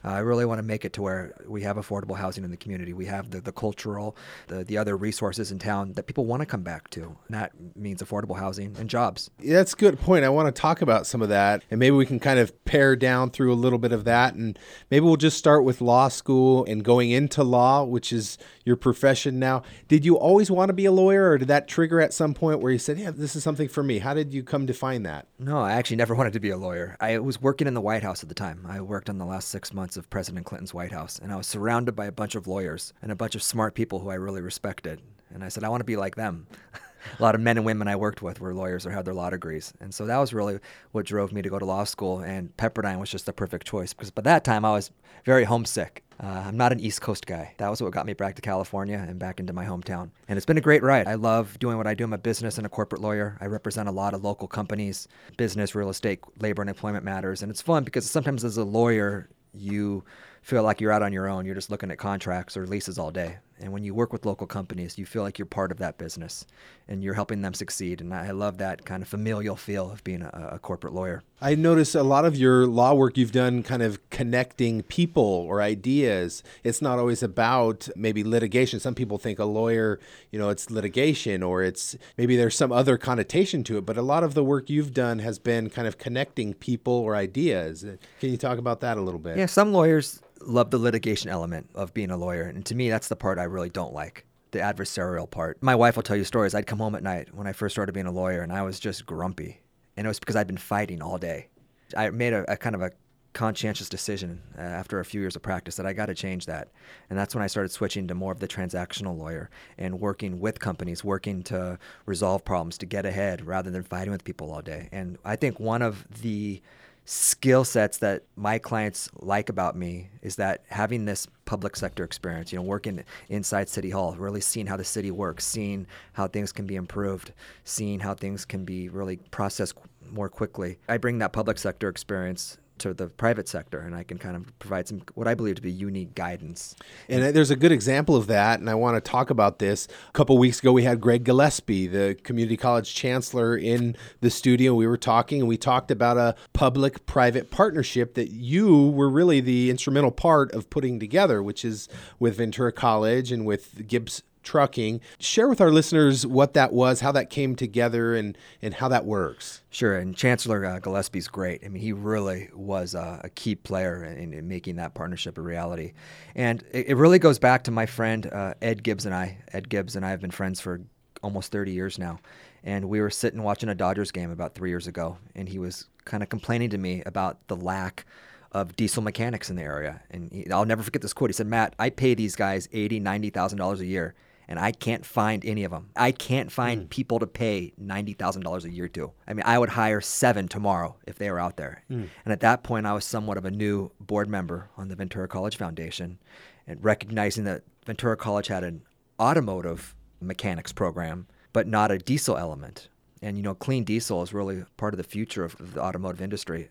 Uh, 0.05 0.11
I 0.11 0.19
really 0.19 0.45
want 0.45 0.59
to 0.59 0.63
make 0.63 0.85
it 0.85 0.93
to 0.95 1.03
where 1.03 1.35
we 1.47 1.63
have 1.63 1.77
affordable 1.77 2.17
housing 2.17 2.45
in 2.45 2.51
the 2.51 2.57
community. 2.57 2.93
We 2.93 3.07
have 3.07 3.31
the, 3.31 3.41
the 3.41 3.53
cultural, 3.53 4.17
the, 4.49 4.65
the 4.65 4.79
other 4.79 4.97
resources 4.97 5.53
in 5.53 5.59
town 5.59 5.93
that 5.95 6.07
people 6.07 6.27
want 6.27 6.41
to 6.41 6.47
come 6.47 6.63
back 6.63 6.91
to. 6.91 7.03
And 7.03 7.17
that 7.31 7.53
means 7.77 8.03
affordable 8.03 8.39
housing 8.39 8.77
and 8.79 8.89
jobs. 8.89 9.31
That's 9.39 9.73
a 9.73 9.77
good 9.77 10.01
point. 10.01 10.25
I 10.25 10.29
want 10.29 10.55
to 10.55 10.61
talk 10.61 10.83
about 10.83 11.07
some 11.07 11.23
of 11.23 11.29
that. 11.29 11.63
And 11.71 11.79
maybe 11.79 11.97
we 11.97 12.07
can 12.07 12.19
kind 12.19 12.39
of 12.39 12.65
pare 12.65 12.97
down 12.97 13.31
through 13.31 13.53
a 13.53 13.55
little 13.55 13.79
bit 13.79 13.93
of 13.93 14.05
that. 14.05 14.35
And 14.35 14.59
maybe 14.91 15.05
we'll 15.05 15.17
just 15.17 15.39
start 15.39 15.65
with 15.65 15.81
law 15.81 16.09
school 16.09 16.65
and 16.65 16.85
going 16.85 17.11
into 17.11 17.43
law, 17.43 17.85
which 17.85 18.13
is 18.13 18.39
your 18.65 18.77
profession 18.77 19.39
now. 19.39 19.63
Did 19.89 20.05
you 20.05 20.17
always 20.17 20.51
want 20.51 20.69
to 20.69 20.73
be 20.73 20.85
a 20.85 20.93
lawyer, 20.93 21.31
or 21.31 21.39
did 21.39 21.49
that 21.49 21.69
trigger 21.69 22.01
at 22.01 22.13
some 22.13 22.35
point 22.35 22.61
where 22.61 22.73
you 22.73 22.79
said, 22.79 22.99
yeah, 22.99 23.11
this 23.11 23.35
is 23.37 23.43
something 23.43 23.69
for 23.69 23.83
me? 23.83 23.99
How 23.99 24.15
did 24.15 24.33
you 24.33 24.43
come 24.43 24.67
to 24.67 24.75
find 24.75 25.05
that? 25.07 25.27
No, 25.39 25.59
I 25.59 25.73
actually 25.73 25.97
never 25.97 26.15
wanted 26.23 26.33
to 26.35 26.41
be 26.41 26.51
a 26.51 26.57
lawyer. 26.57 26.97
I 27.01 27.19
was 27.19 27.41
working 27.41 27.67
in 27.67 27.75
the 27.75 27.81
White 27.81 28.03
House 28.03 28.23
at 28.23 28.29
the 28.29 28.35
time. 28.35 28.67
I 28.69 28.81
worked 28.81 29.09
on 29.09 29.19
the 29.19 29.27
last 29.27 29.49
six 29.49 29.73
months 29.73 29.92
of 29.97 30.11
President 30.11 30.47
Clinton's 30.47 30.75
White 30.75 30.93
House, 30.93 31.19
and 31.19 31.33
I 31.33 31.37
was 31.37 31.47
surrounded 31.47 31.97
by 31.97 32.07
a 32.07 32.13
bunch 32.13 32.35
of 32.35 32.47
lawyers 32.47 32.93
and 33.03 33.13
a 33.13 33.17
bunch 33.17 33.35
of 33.35 33.43
smart 33.43 33.75
people 33.75 33.99
who 33.99 34.11
I 34.11 34.15
really 34.15 34.41
respected. 34.41 35.01
And 35.33 35.43
I 35.43 35.49
said, 35.49 35.65
I 35.65 35.69
want 35.69 35.81
to 35.81 35.85
be 35.85 35.97
like 35.97 36.17
them. 36.17 36.47
a 37.19 37.23
lot 37.23 37.35
of 37.35 37.41
men 37.41 37.57
and 37.57 37.67
women 37.67 37.89
I 37.89 37.97
worked 37.97 38.23
with 38.23 38.41
were 38.41 38.55
lawyers 38.55 38.87
or 38.87 38.91
had 38.91 39.05
their 39.05 39.15
law 39.15 39.31
degrees. 39.31 39.73
And 39.81 39.95
so 39.95 40.07
that 40.07 40.19
was 40.19 40.33
really 40.33 40.59
what 40.93 41.07
drove 41.07 41.33
me 41.33 41.43
to 41.43 41.49
go 41.49 41.59
to 41.59 41.65
law 41.65 41.85
school. 41.85 42.21
And 42.21 42.57
Pepperdine 42.57 42.99
was 42.99 43.11
just 43.11 43.27
the 43.27 43.33
perfect 43.33 43.67
choice 43.67 43.93
because 43.93 44.11
by 44.11 44.23
that 44.23 44.45
time 44.45 44.65
I 44.65 44.73
was 44.73 44.91
very 45.25 45.45
homesick. 45.45 46.05
Uh, 46.23 46.45
I'm 46.47 46.57
not 46.57 46.71
an 46.71 46.79
East 46.79 47.01
Coast 47.01 47.27
guy. 47.27 47.53
That 47.59 47.69
was 47.69 47.83
what 47.83 47.93
got 47.93 48.07
me 48.07 48.13
back 48.13 48.37
to 48.37 48.43
California 48.43 49.05
and 49.09 49.19
back 49.19 49.41
into 49.41 49.53
my 49.53 49.65
hometown. 49.65 50.11
And 50.29 50.37
it's 50.37 50.47
been 50.47 50.59
a 50.59 50.63
great 50.63 50.83
ride. 50.83 51.09
I 51.09 51.15
love 51.15 51.59
doing 51.59 51.77
what 51.77 51.89
I 51.89 51.95
do. 51.95 52.05
I'm 52.05 52.13
a 52.13 52.19
business 52.19 52.59
and 52.59 52.67
a 52.67 52.71
corporate 52.71 53.03
lawyer. 53.03 53.37
I 53.41 53.47
represent 53.47 53.89
a 53.89 53.93
lot 53.93 54.15
of 54.15 54.23
local 54.23 54.47
companies, 54.47 55.09
business, 55.37 55.75
real 55.75 55.89
estate, 55.91 56.21
labor, 56.39 56.63
and 56.63 56.69
employment 56.69 57.05
matters. 57.05 57.43
And 57.43 57.51
it's 57.51 57.63
fun 57.63 57.83
because 57.83 58.09
sometimes 58.09 58.45
as 58.45 58.57
a 58.57 58.65
lawyer, 58.65 59.29
you 59.55 60.05
feel 60.43 60.65
like 60.65 60.81
you're 60.81 60.93
out 60.93 61.03
on 61.03 61.13
your 61.13 61.29
own. 61.29 61.47
You're 61.47 61.55
just 61.55 61.71
looking 61.71 61.91
at 61.91 61.99
contracts 61.99 62.57
or 62.57 62.67
leases 62.67 62.99
all 62.99 63.11
day. 63.11 63.39
And 63.61 63.73
when 63.73 63.85
you 63.85 63.95
work 63.95 64.13
with 64.13 64.27
local 64.27 64.49
companies, 64.49 64.99
you 64.99 65.07
feel 65.07 65.23
like 65.23 65.39
you're 65.39 65.47
part 65.47 65.71
of 65.71 65.79
that 65.79 65.97
business 65.97 66.45
and 66.89 67.01
you're 67.01 67.15
helping 67.15 67.43
them 67.43 67.55
succeed. 67.55 68.01
And 68.01 68.13
I 68.13 68.33
love 68.33 68.59
that 68.59 68.85
kind 68.85 69.05
of 69.05 69.09
familial 69.09 69.55
feel 69.55 69.93
of 69.93 70.03
being 70.03 70.23
a, 70.23 70.51
a 70.55 70.59
corporate 70.59 70.95
lawyer. 70.95 71.23
I 71.41 71.55
notice 71.55 71.95
a 71.95 72.03
lot 72.03 72.25
of 72.25 72.37
your 72.37 72.67
law 72.67 72.93
work 72.93 73.17
you've 73.17 73.31
done 73.31 73.63
kind 73.63 73.83
of 73.83 74.11
connecting 74.11 74.83
people 74.83 75.23
or 75.23 75.63
ideas. 75.63 76.43
It's 76.65 76.83
not 76.83 76.99
always 76.99 77.23
about 77.23 77.89
maybe 77.95 78.25
litigation. 78.25 78.81
Some 78.81 78.97
people 78.97 79.17
think 79.17 79.39
a 79.39 79.45
lawyer, 79.45 80.01
you 80.33 80.41
know, 80.41 80.49
it's 80.49 80.69
litigation 80.69 81.45
or 81.45 81.63
it's 81.63 81.97
maybe 82.19 82.37
there's 82.37 82.57
some 82.57 82.73
other 82.73 82.99
connotation 82.99 83.63
to 83.65 83.79
it, 83.79 83.87
but 83.87 83.97
a 83.97 84.03
lot 84.03 84.25
of 84.25 84.35
the 84.35 84.43
work 84.43 84.69
you've 84.69 84.93
done 84.93 85.21
has 85.21 85.39
been 85.39 85.71
kind 85.71 85.87
of 85.87 85.99
connecting 85.99 86.55
people 86.55 86.95
or 86.95 87.15
ideas. 87.15 87.87
Can 88.19 88.31
you 88.31 88.37
talk 88.37 88.59
about 88.59 88.81
that 88.81 88.99
a 88.99 89.01
little 89.01 89.21
bit? 89.21 89.37
Yeah, 89.37 89.47
some 89.47 89.73
lawyers 89.73 90.21
love 90.47 90.71
the 90.71 90.79
litigation 90.79 91.31
element 91.31 91.71
of 91.75 91.95
being 91.95 92.11
a 92.11 92.17
lawyer. 92.17 92.43
And 92.43 92.65
to 92.67 92.75
me, 92.75 92.91
that's 92.91 93.09
the 93.09 93.17
part 93.17 93.39
I 93.39 93.45
really 93.45 93.71
don't 93.71 93.93
like 93.93 94.27
the 94.53 94.59
adversarial 94.59 95.29
part. 95.29 95.63
My 95.63 95.75
wife 95.75 95.97
will 95.97 96.03
tell 96.03 96.17
you 96.17 96.25
stories. 96.25 96.55
I'd 96.55 96.67
come 96.67 96.79
home 96.79 96.95
at 96.95 97.03
night 97.03 97.35
when 97.35 97.47
I 97.47 97.53
first 97.53 97.75
started 97.75 97.93
being 97.93 98.07
a 98.07 98.13
lawyer 98.13 98.43
and 98.43 98.53
I 98.53 98.63
was 98.63 98.79
just 98.79 99.05
grumpy. 99.07 99.61
And 99.97 100.07
it 100.07 100.09
was 100.09 100.19
because 100.19 100.37
I'd 100.37 100.47
been 100.47 100.57
fighting 100.57 101.03
all 101.03 101.19
day. 101.19 101.49
I 101.97 102.11
made 102.11 102.33
a, 102.33 102.51
a 102.53 102.57
kind 102.57 102.75
of 102.75 102.83
a 102.83 102.93
conscientious 103.33 103.89
decision 103.89 104.43
uh, 104.59 104.61
after 104.61 105.01
a 105.01 105.05
few 105.05 105.21
years 105.21 105.37
of 105.37 105.43
practice 105.43 105.77
that 105.77 105.87
I 105.87 105.95
got 105.95 106.07
to 106.07 106.15
change 106.15 106.47
that. 106.47 106.69
And 107.09 107.19
that's 107.19 107.35
when 107.35 107.43
I 107.43 107.47
started 107.47 107.71
switching 107.71 108.07
to 108.09 108.15
more 108.15 108.33
of 108.33 108.41
the 108.41 108.49
transactional 108.49 109.17
lawyer 109.17 109.49
and 109.79 110.01
working 110.01 110.39
with 110.39 110.61
companies, 110.61 111.03
working 111.03 111.43
to 111.45 111.79
resolve 112.05 112.45
problems, 112.45 112.77
to 112.79 112.87
get 112.87 113.07
ahead 113.07 113.47
rather 113.47 113.71
than 113.71 113.83
fighting 113.83 114.13
with 114.13 114.25
people 114.25 114.53
all 114.53 114.63
day. 114.63 114.89
And 114.93 115.19
I 115.25 115.37
think 115.37 115.59
one 115.59 115.81
of 115.81 116.07
the 116.21 116.61
skill 117.05 117.65
sets 117.65 117.99
that 117.99 118.23
my 118.37 118.59
clients 118.59 119.11
like 119.17 119.49
about 119.49 119.77
me 119.77 120.09
is 120.23 120.37
that 120.37 120.63
having 120.69 121.05
this 121.05 121.27
public 121.45 121.77
sector 121.77 122.05
experience, 122.05 122.53
you 122.53 122.59
know, 122.59 122.63
working 122.63 123.03
inside 123.29 123.69
City 123.69 123.91
Hall, 123.91 124.15
really 124.17 124.41
seeing 124.41 124.67
how 124.67 124.77
the 124.77 124.85
city 124.85 125.11
works, 125.11 125.45
seeing 125.45 125.87
how 126.13 126.27
things 126.29 126.53
can 126.53 126.67
be 126.67 126.77
improved, 126.77 127.33
seeing 127.65 128.01
how 128.01 128.15
things 128.15 128.45
can 128.45 128.65
be 128.65 128.89
really 128.89 129.17
processed 129.31 129.75
more 130.11 130.29
quickly. 130.29 130.79
I 130.89 130.99
bring 130.99 131.19
that 131.19 131.33
public 131.33 131.59
sector 131.59 131.89
experience 131.89 132.59
to 132.83 132.95
the 132.95 133.09
private 133.09 133.49
sector 133.49 133.81
and 133.81 133.95
I 133.95 134.03
can 134.03 134.19
kind 134.19 134.37
of 134.37 134.59
provide 134.59 134.89
some 134.89 135.03
what 135.15 135.29
I 135.29 135.35
believe 135.35 135.57
to 135.57 135.63
be 135.63 135.71
unique 135.71 136.15
guidance. 136.15 136.75
And 137.09 137.23
uh, 137.23 137.33
there's 137.33 137.51
a 137.51 137.57
good 137.57 137.73
example 137.73 138.17
of 138.17 138.27
that 138.27 138.61
and 138.61 138.69
I 138.69 138.75
want 138.75 138.97
to 138.97 139.01
talk 139.01 139.31
about 139.31 139.59
this. 139.59 139.87
A 140.09 140.13
couple 140.13 140.37
weeks 140.39 140.61
ago 140.61 140.73
we 140.73 140.83
had 140.83 141.01
Greg 141.01 141.25
Gillespie, 141.25 141.87
the 141.87 142.17
community 142.23 142.57
college 142.57 142.95
chancellor 142.95 143.57
in 143.57 143.97
the 144.21 144.31
studio. 144.31 144.75
We 144.75 144.87
were 144.87 144.97
talking 144.97 145.41
and 145.41 145.49
we 145.49 145.57
talked 145.57 145.91
about 145.91 146.17
a 146.17 146.35
public 146.53 147.07
private 147.07 147.51
partnership 147.51 148.15
that 148.15 148.31
you 148.31 148.91
were 148.91 149.09
really 149.09 149.41
the 149.41 149.71
instrumental 149.71 150.11
part 150.11 150.53
of 150.53 150.71
putting 150.71 150.99
together, 150.99 151.43
which 151.43 151.65
is 151.65 151.89
with 152.19 152.37
Ventura 152.37 152.73
College 152.73 153.33
and 153.33 153.47
with 153.47 153.87
Gibbs 153.87 154.23
trucking. 154.43 155.01
Share 155.19 155.49
with 155.49 155.61
our 155.61 155.71
listeners 155.71 156.27
what 156.27 156.55
that 156.55 156.73
was, 156.73 157.01
how 157.01 157.13
that 157.13 157.31
came 157.31 157.57
together, 157.57 158.15
and 158.15 158.37
and 158.61 158.75
how 158.75 158.89
that 158.89 159.05
works. 159.05 159.63
Sure, 159.71 159.97
and 159.97 160.17
Chancellor 160.17 160.65
uh, 160.65 160.79
Gillespie's 160.79 161.29
great. 161.29 161.65
I 161.65 161.69
mean, 161.69 161.83
he 161.83 161.93
really 161.93 162.51
was 162.55 162.95
uh, 162.95 163.21
a 163.23 163.31
key 163.31 163.55
player 163.55 164.05
in, 164.05 164.33
in, 164.33 164.49
making 164.49 164.77
that 164.77 164.95
partnership 164.95 165.39
a 165.39 165.41
reality, 165.41 165.93
and 166.35 166.63
it, 166.73 166.89
it 166.89 166.95
really 166.97 167.19
goes 167.19 167.39
back 167.39 167.65
to 167.65 167.71
my 167.71 167.87
friend 167.87 168.27
uh, 168.27 168.55
Ed 168.61 168.83
Gibbs 168.83 169.07
and 169.07 169.15
I. 169.15 169.39
Ed 169.53 169.69
Gibbs 169.69 169.97
and 169.97 170.05
I 170.05 170.11
have 170.11 170.21
been 170.21 170.31
friends 170.31 170.61
for 170.61 170.81
almost 171.23 171.53
30 171.53 171.73
years 171.73 171.99
now, 171.99 172.19
and 172.65 172.89
we 172.89 173.01
were 173.01 173.11
sitting 173.11 173.43
watching 173.43 173.69
a 173.69 173.75
Dodgers 173.75 174.11
game 174.11 174.31
about 174.31 174.55
three 174.55 174.71
years 174.71 174.87
ago, 174.87 175.19
and 175.35 175.49
he 175.49 175.59
was 175.59 175.89
kind 176.05 176.23
of 176.23 176.29
complaining 176.29 176.71
to 176.71 176.79
me 176.79 177.03
about 177.07 177.47
the 177.49 177.57
lack 177.57 178.05
of 178.53 178.77
diesel 178.77 179.03
mechanics 179.03 179.51
in 179.51 179.57
the 179.57 179.63
area. 179.63 180.03
And 180.11 180.31
he, 180.31 180.51
I'll 180.51 180.67
never 180.67 180.83
forget 180.83 181.03
this 181.03 181.13
quote. 181.13 181.31
He 181.31 181.35
said, 181.35 181.47
"Matt, 181.47 181.75
I 181.79 181.91
pay 181.91 182.15
these 182.15 182.37
guys 182.37 182.69
eighty, 182.73 183.01
ninety 183.01 183.31
thousand 183.31 183.59
dollars 183.59 183.81
a 183.81 183.87
year." 183.87 184.15
And 184.53 184.61
I 184.61 184.71
can't 184.71 185.07
find 185.07 185.43
any 185.47 185.65
of 185.65 185.71
them. 185.71 185.89
I 185.97 186.13
can't 186.13 186.53
find 186.53 186.83
mm. 186.83 186.91
people 186.91 187.19
to 187.21 187.27
pay 187.27 187.73
$90,000 187.83 188.65
a 188.65 188.71
year 188.71 188.87
to. 188.89 189.11
I 189.27 189.33
mean, 189.33 189.45
I 189.47 189.59
would 189.59 189.71
hire 189.71 190.03
seven 190.03 190.47
tomorrow 190.47 190.97
if 191.07 191.17
they 191.17 191.31
were 191.31 191.41
out 191.41 191.57
there. 191.57 191.85
Mm. 191.91 192.09
And 192.27 192.33
at 192.33 192.41
that 192.41 192.63
point, 192.63 192.85
I 192.85 192.93
was 192.93 193.07
somewhat 193.07 193.39
of 193.39 193.47
a 193.47 193.51
new 193.51 193.93
board 193.99 194.29
member 194.29 194.69
on 194.77 194.89
the 194.89 194.95
Ventura 194.95 195.27
College 195.27 195.57
Foundation 195.57 196.19
and 196.67 196.85
recognizing 196.85 197.45
that 197.45 197.63
Ventura 197.87 198.15
College 198.15 198.49
had 198.49 198.63
an 198.63 198.83
automotive 199.19 199.95
mechanics 200.21 200.71
program, 200.71 201.29
but 201.55 201.67
not 201.67 201.91
a 201.91 201.97
diesel 201.97 202.37
element. 202.37 202.89
And, 203.23 203.39
you 203.39 203.43
know, 203.43 203.55
clean 203.55 203.85
diesel 203.85 204.23
is 204.23 204.35
really 204.35 204.67
part 204.77 204.93
of 204.93 204.99
the 204.99 205.05
future 205.05 205.45
of, 205.45 205.59
of 205.61 205.73
the 205.73 205.81
automotive 205.81 206.21
industry, 206.21 206.69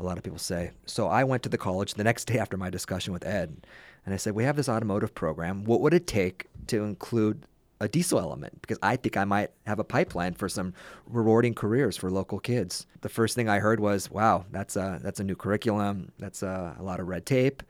a 0.00 0.02
lot 0.02 0.18
of 0.18 0.24
people 0.24 0.40
say. 0.40 0.72
So 0.84 1.06
I 1.06 1.22
went 1.22 1.44
to 1.44 1.48
the 1.48 1.58
college 1.58 1.94
the 1.94 2.02
next 2.02 2.24
day 2.32 2.40
after 2.40 2.56
my 2.56 2.70
discussion 2.70 3.12
with 3.12 3.24
Ed 3.24 3.56
and 4.04 4.14
I 4.14 4.16
said, 4.16 4.34
We 4.34 4.44
have 4.44 4.56
this 4.56 4.68
automotive 4.68 5.14
program. 5.14 5.64
What 5.64 5.80
would 5.80 5.94
it 5.94 6.06
take 6.06 6.46
to 6.70 6.82
include 6.84 7.46
a 7.80 7.88
diesel 7.88 8.18
element? 8.18 8.60
Because 8.60 8.78
I 8.82 8.96
think 8.96 9.16
I 9.16 9.24
might 9.24 9.50
have 9.66 9.78
a 9.78 9.84
pipeline 9.84 10.34
for 10.34 10.48
some 10.48 10.74
rewarding 11.06 11.54
careers 11.54 11.96
for 11.96 12.10
local 12.10 12.38
kids. 12.38 12.86
The 13.00 13.08
first 13.08 13.34
thing 13.34 13.48
I 13.48 13.58
heard 13.58 13.80
was, 13.80 14.10
Wow, 14.10 14.46
that's 14.50 14.76
a, 14.76 14.98
that's 15.02 15.20
a 15.20 15.24
new 15.24 15.36
curriculum. 15.36 16.12
That's 16.18 16.42
a, 16.42 16.76
a 16.78 16.82
lot 16.82 17.00
of 17.00 17.08
red 17.08 17.26
tape 17.26 17.62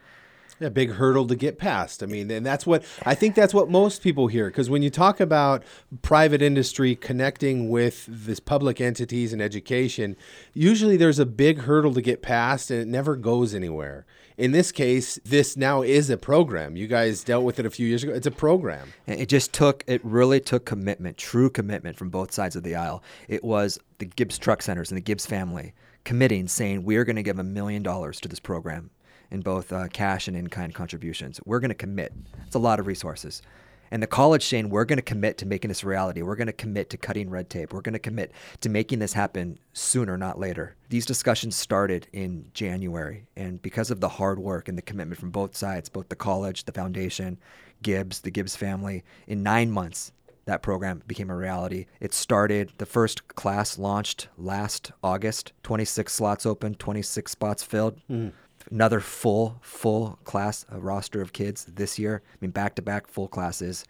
a 0.61 0.71
big 0.71 0.93
hurdle 0.93 1.27
to 1.27 1.35
get 1.35 1.59
past. 1.59 2.03
I 2.03 2.07
mean, 2.07 2.31
and 2.31 2.45
that's 2.45 2.67
what 2.67 2.85
I 3.05 3.15
think 3.15 3.35
that's 3.35 3.55
what 3.55 3.71
most 3.71 4.03
people 4.03 4.27
hear 4.27 4.47
because 4.47 4.69
when 4.69 4.83
you 4.83 4.91
talk 4.91 5.21
about 5.21 5.63
private 6.03 6.43
industry 6.43 6.95
connecting 6.95 7.71
with 7.71 8.05
this 8.09 8.41
public 8.41 8.81
entities 8.81 9.33
and 9.33 9.41
education, 9.41 10.17
usually 10.53 10.97
there's 10.97 11.19
a 11.19 11.27
big 11.27 11.61
hurdle 11.61 11.95
to 11.95 12.03
get 12.03 12.23
past 12.23 12.71
and 12.71 12.81
it 12.81 12.89
never 12.89 13.17
goes 13.17 13.55
anywhere 13.55 14.07
in 14.41 14.53
this 14.53 14.73
case, 14.73 15.21
this 15.23 15.55
now 15.55 15.83
is 15.83 16.09
a 16.09 16.17
program. 16.17 16.75
You 16.75 16.87
guys 16.87 17.23
dealt 17.23 17.45
with 17.45 17.59
it 17.59 17.67
a 17.67 17.71
few 17.71 17.87
years 17.87 18.03
ago. 18.03 18.15
It's 18.15 18.27
a 18.27 18.31
program. 18.31 18.95
It 19.07 19.29
just 19.29 19.53
took, 19.53 19.85
it 19.87 20.01
really 20.03 20.41
took 20.41 20.65
commitment, 20.65 21.19
true 21.19 21.51
commitment 21.51 21.99
from 21.99 22.09
both 22.09 22.33
sides 22.33 22.57
of 22.57 22.63
the 22.63 22.75
aisle. 22.75 23.03
It 23.29 23.45
was 23.45 23.79
the 23.99 24.07
Gibbs 24.07 24.39
Truck 24.39 24.63
Centers 24.63 24.91
and 24.91 24.97
the 24.97 25.03
Gibbs 25.03 25.27
family 25.27 25.75
committing, 26.05 26.49
saying, 26.49 26.85
we're 26.85 27.05
going 27.05 27.17
to 27.17 27.23
give 27.23 27.39
a 27.39 27.45
million 27.45 27.83
dollars 27.83 28.19
to 28.21 28.29
this 28.29 28.41
program 28.41 28.89
in 29.31 29.43
both 29.43 29.75
uh, 29.75 29.89
cash 29.89 30.27
and 30.27 30.35
in 30.35 30.49
kind 30.49 30.75
contributions. 30.75 31.39
We're 31.45 31.61
going 31.61 31.69
to 31.69 31.75
commit. 31.75 32.15
It's 32.47 32.57
a 32.57 32.59
lot 32.59 32.81
of 32.81 32.87
resources. 32.87 33.43
And 33.91 34.03
the 34.03 34.07
college 34.07 34.45
saying, 34.47 34.71
we're 34.71 34.85
going 34.85 34.99
to 34.99 35.03
commit 35.03 35.39
to 35.39 35.47
making 35.47 35.69
this 35.69 35.83
reality. 35.83 36.23
We're 36.23 36.37
going 36.37 36.47
to 36.47 36.53
commit 36.53 36.91
to 36.91 36.97
cutting 36.97 37.29
red 37.29 37.51
tape. 37.51 37.73
We're 37.73 37.81
going 37.81 37.95
to 37.95 37.99
commit 37.99 38.33
to 38.61 38.69
making 38.69 39.01
this 39.01 39.13
happen 39.13 39.59
sooner, 39.73 40.17
not 40.17 40.39
later. 40.39 40.77
These 40.89 41.07
discussions 41.07 41.57
started 41.57 42.07
in 42.13 42.51
January. 42.55 43.27
And 43.37 43.61
because 43.61 43.91
of 43.91 44.01
the 44.01 44.09
hard 44.09 44.39
work 44.39 44.69
and 44.69 44.79
the 44.79 44.83
commitment 44.83 45.21
from 45.21 45.31
both 45.31 45.57
sides, 45.57 45.89
both 45.89 46.09
the 46.09 46.17
college, 46.17 46.65
the 46.65 46.73
foundation, 46.73 47.39
Gibbs, 47.83 48.21
the 48.21 48.31
Gibbs 48.31 48.57
family, 48.57 49.03
in 49.27 49.43
nine 49.43 49.71
months, 49.71 50.13
that 50.47 50.63
program 50.63 51.03
became 51.07 51.31
a 51.31 51.37
reality. 51.37 51.87
It 52.01 52.15
started, 52.15 52.73
the 52.79 52.87
first 52.87 53.29
class 53.29 53.79
launched 53.79 54.29
last 54.37 54.93
August, 55.03 55.53
26 55.63 56.13
slots 56.13 56.47
open, 56.47 56.75
26 56.75 57.31
spots 57.31 57.63
filled. 57.63 58.01
Mm. 58.11 58.33
Another 58.71 59.01
full, 59.01 59.59
full 59.63 60.19
class, 60.25 60.67
a 60.71 60.79
roster 60.79 61.21
of 61.21 61.33
kids 61.33 61.65
this 61.65 61.99
year. 61.99 62.23
I 62.25 62.37
mean, 62.41 62.51
back 62.51 62.75
to 62.77 62.83
back 62.83 63.07
full 63.07 63.29
classes. 63.29 63.85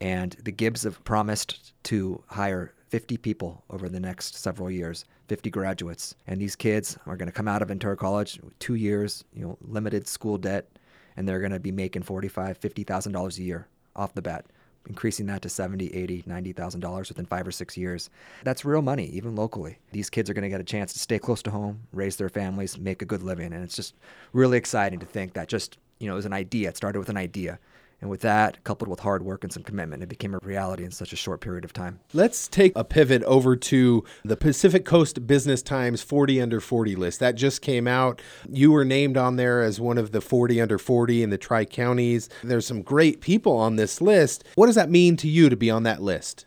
And 0.00 0.32
the 0.42 0.52
Gibbs 0.52 0.82
have 0.82 1.02
promised 1.04 1.72
to 1.84 2.22
hire 2.26 2.72
50 2.88 3.16
people 3.18 3.64
over 3.70 3.88
the 3.88 4.00
next 4.00 4.34
several 4.34 4.70
years, 4.70 5.04
50 5.28 5.50
graduates. 5.50 6.14
And 6.26 6.40
these 6.40 6.56
kids 6.56 6.98
are 7.06 7.16
going 7.16 7.28
to 7.28 7.32
come 7.32 7.48
out 7.48 7.62
of 7.62 7.68
Ventura 7.68 7.96
College, 7.96 8.40
two 8.58 8.74
years, 8.74 9.24
you 9.32 9.42
know, 9.42 9.56
limited 9.62 10.06
school 10.06 10.38
debt, 10.38 10.68
and 11.16 11.28
they're 11.28 11.40
going 11.40 11.52
to 11.52 11.60
be 11.60 11.72
making 11.72 12.02
$45,000, 12.02 12.58
$50,000 12.58 13.38
a 13.38 13.42
year 13.42 13.68
off 13.96 14.14
the 14.14 14.22
bat 14.22 14.46
increasing 14.88 15.26
that 15.26 15.42
to 15.42 15.48
70 15.48 15.88
80 15.88 16.22
$90000 16.22 17.08
within 17.08 17.26
five 17.26 17.46
or 17.46 17.52
six 17.52 17.76
years. 17.76 18.10
That's 18.44 18.64
real 18.64 18.82
money 18.82 19.06
even 19.06 19.36
locally. 19.36 19.78
These 19.92 20.10
kids 20.10 20.28
are 20.28 20.34
going 20.34 20.42
to 20.42 20.48
get 20.48 20.60
a 20.60 20.64
chance 20.64 20.92
to 20.92 20.98
stay 20.98 21.18
close 21.18 21.42
to 21.42 21.50
home 21.50 21.80
raise 21.92 22.16
their 22.16 22.28
families 22.28 22.78
make 22.78 23.02
a 23.02 23.06
good 23.06 23.22
living 23.22 23.52
and 23.52 23.62
it's 23.62 23.76
just 23.76 23.94
really 24.32 24.58
exciting 24.58 24.98
to 24.98 25.06
think 25.06 25.34
that 25.34 25.48
just 25.48 25.78
you 25.98 26.06
know 26.06 26.14
it 26.14 26.16
was 26.16 26.26
an 26.26 26.32
idea. 26.32 26.68
It 26.68 26.76
started 26.76 26.98
with 26.98 27.08
an 27.08 27.16
idea 27.16 27.58
and 28.02 28.10
with 28.10 28.20
that, 28.22 28.62
coupled 28.64 28.88
with 28.88 29.00
hard 29.00 29.22
work 29.22 29.44
and 29.44 29.52
some 29.52 29.62
commitment, 29.62 30.02
it 30.02 30.08
became 30.08 30.34
a 30.34 30.38
reality 30.42 30.84
in 30.84 30.90
such 30.90 31.12
a 31.12 31.16
short 31.16 31.40
period 31.40 31.64
of 31.64 31.72
time. 31.72 32.00
Let's 32.12 32.48
take 32.48 32.72
a 32.74 32.82
pivot 32.82 33.22
over 33.22 33.54
to 33.54 34.04
the 34.24 34.36
Pacific 34.36 34.84
Coast 34.84 35.24
Business 35.26 35.62
Times 35.62 36.02
40 36.02 36.42
under 36.42 36.60
40 36.60 36.96
list. 36.96 37.20
That 37.20 37.36
just 37.36 37.62
came 37.62 37.86
out. 37.86 38.20
You 38.50 38.72
were 38.72 38.84
named 38.84 39.16
on 39.16 39.36
there 39.36 39.62
as 39.62 39.80
one 39.80 39.98
of 39.98 40.10
the 40.10 40.20
40 40.20 40.60
under 40.60 40.78
40 40.78 41.22
in 41.22 41.30
the 41.30 41.38
Tri 41.38 41.64
Counties. 41.64 42.28
There's 42.42 42.66
some 42.66 42.82
great 42.82 43.20
people 43.20 43.56
on 43.56 43.76
this 43.76 44.00
list. 44.00 44.42
What 44.56 44.66
does 44.66 44.74
that 44.74 44.90
mean 44.90 45.16
to 45.18 45.28
you 45.28 45.48
to 45.48 45.56
be 45.56 45.70
on 45.70 45.84
that 45.84 46.02
list? 46.02 46.44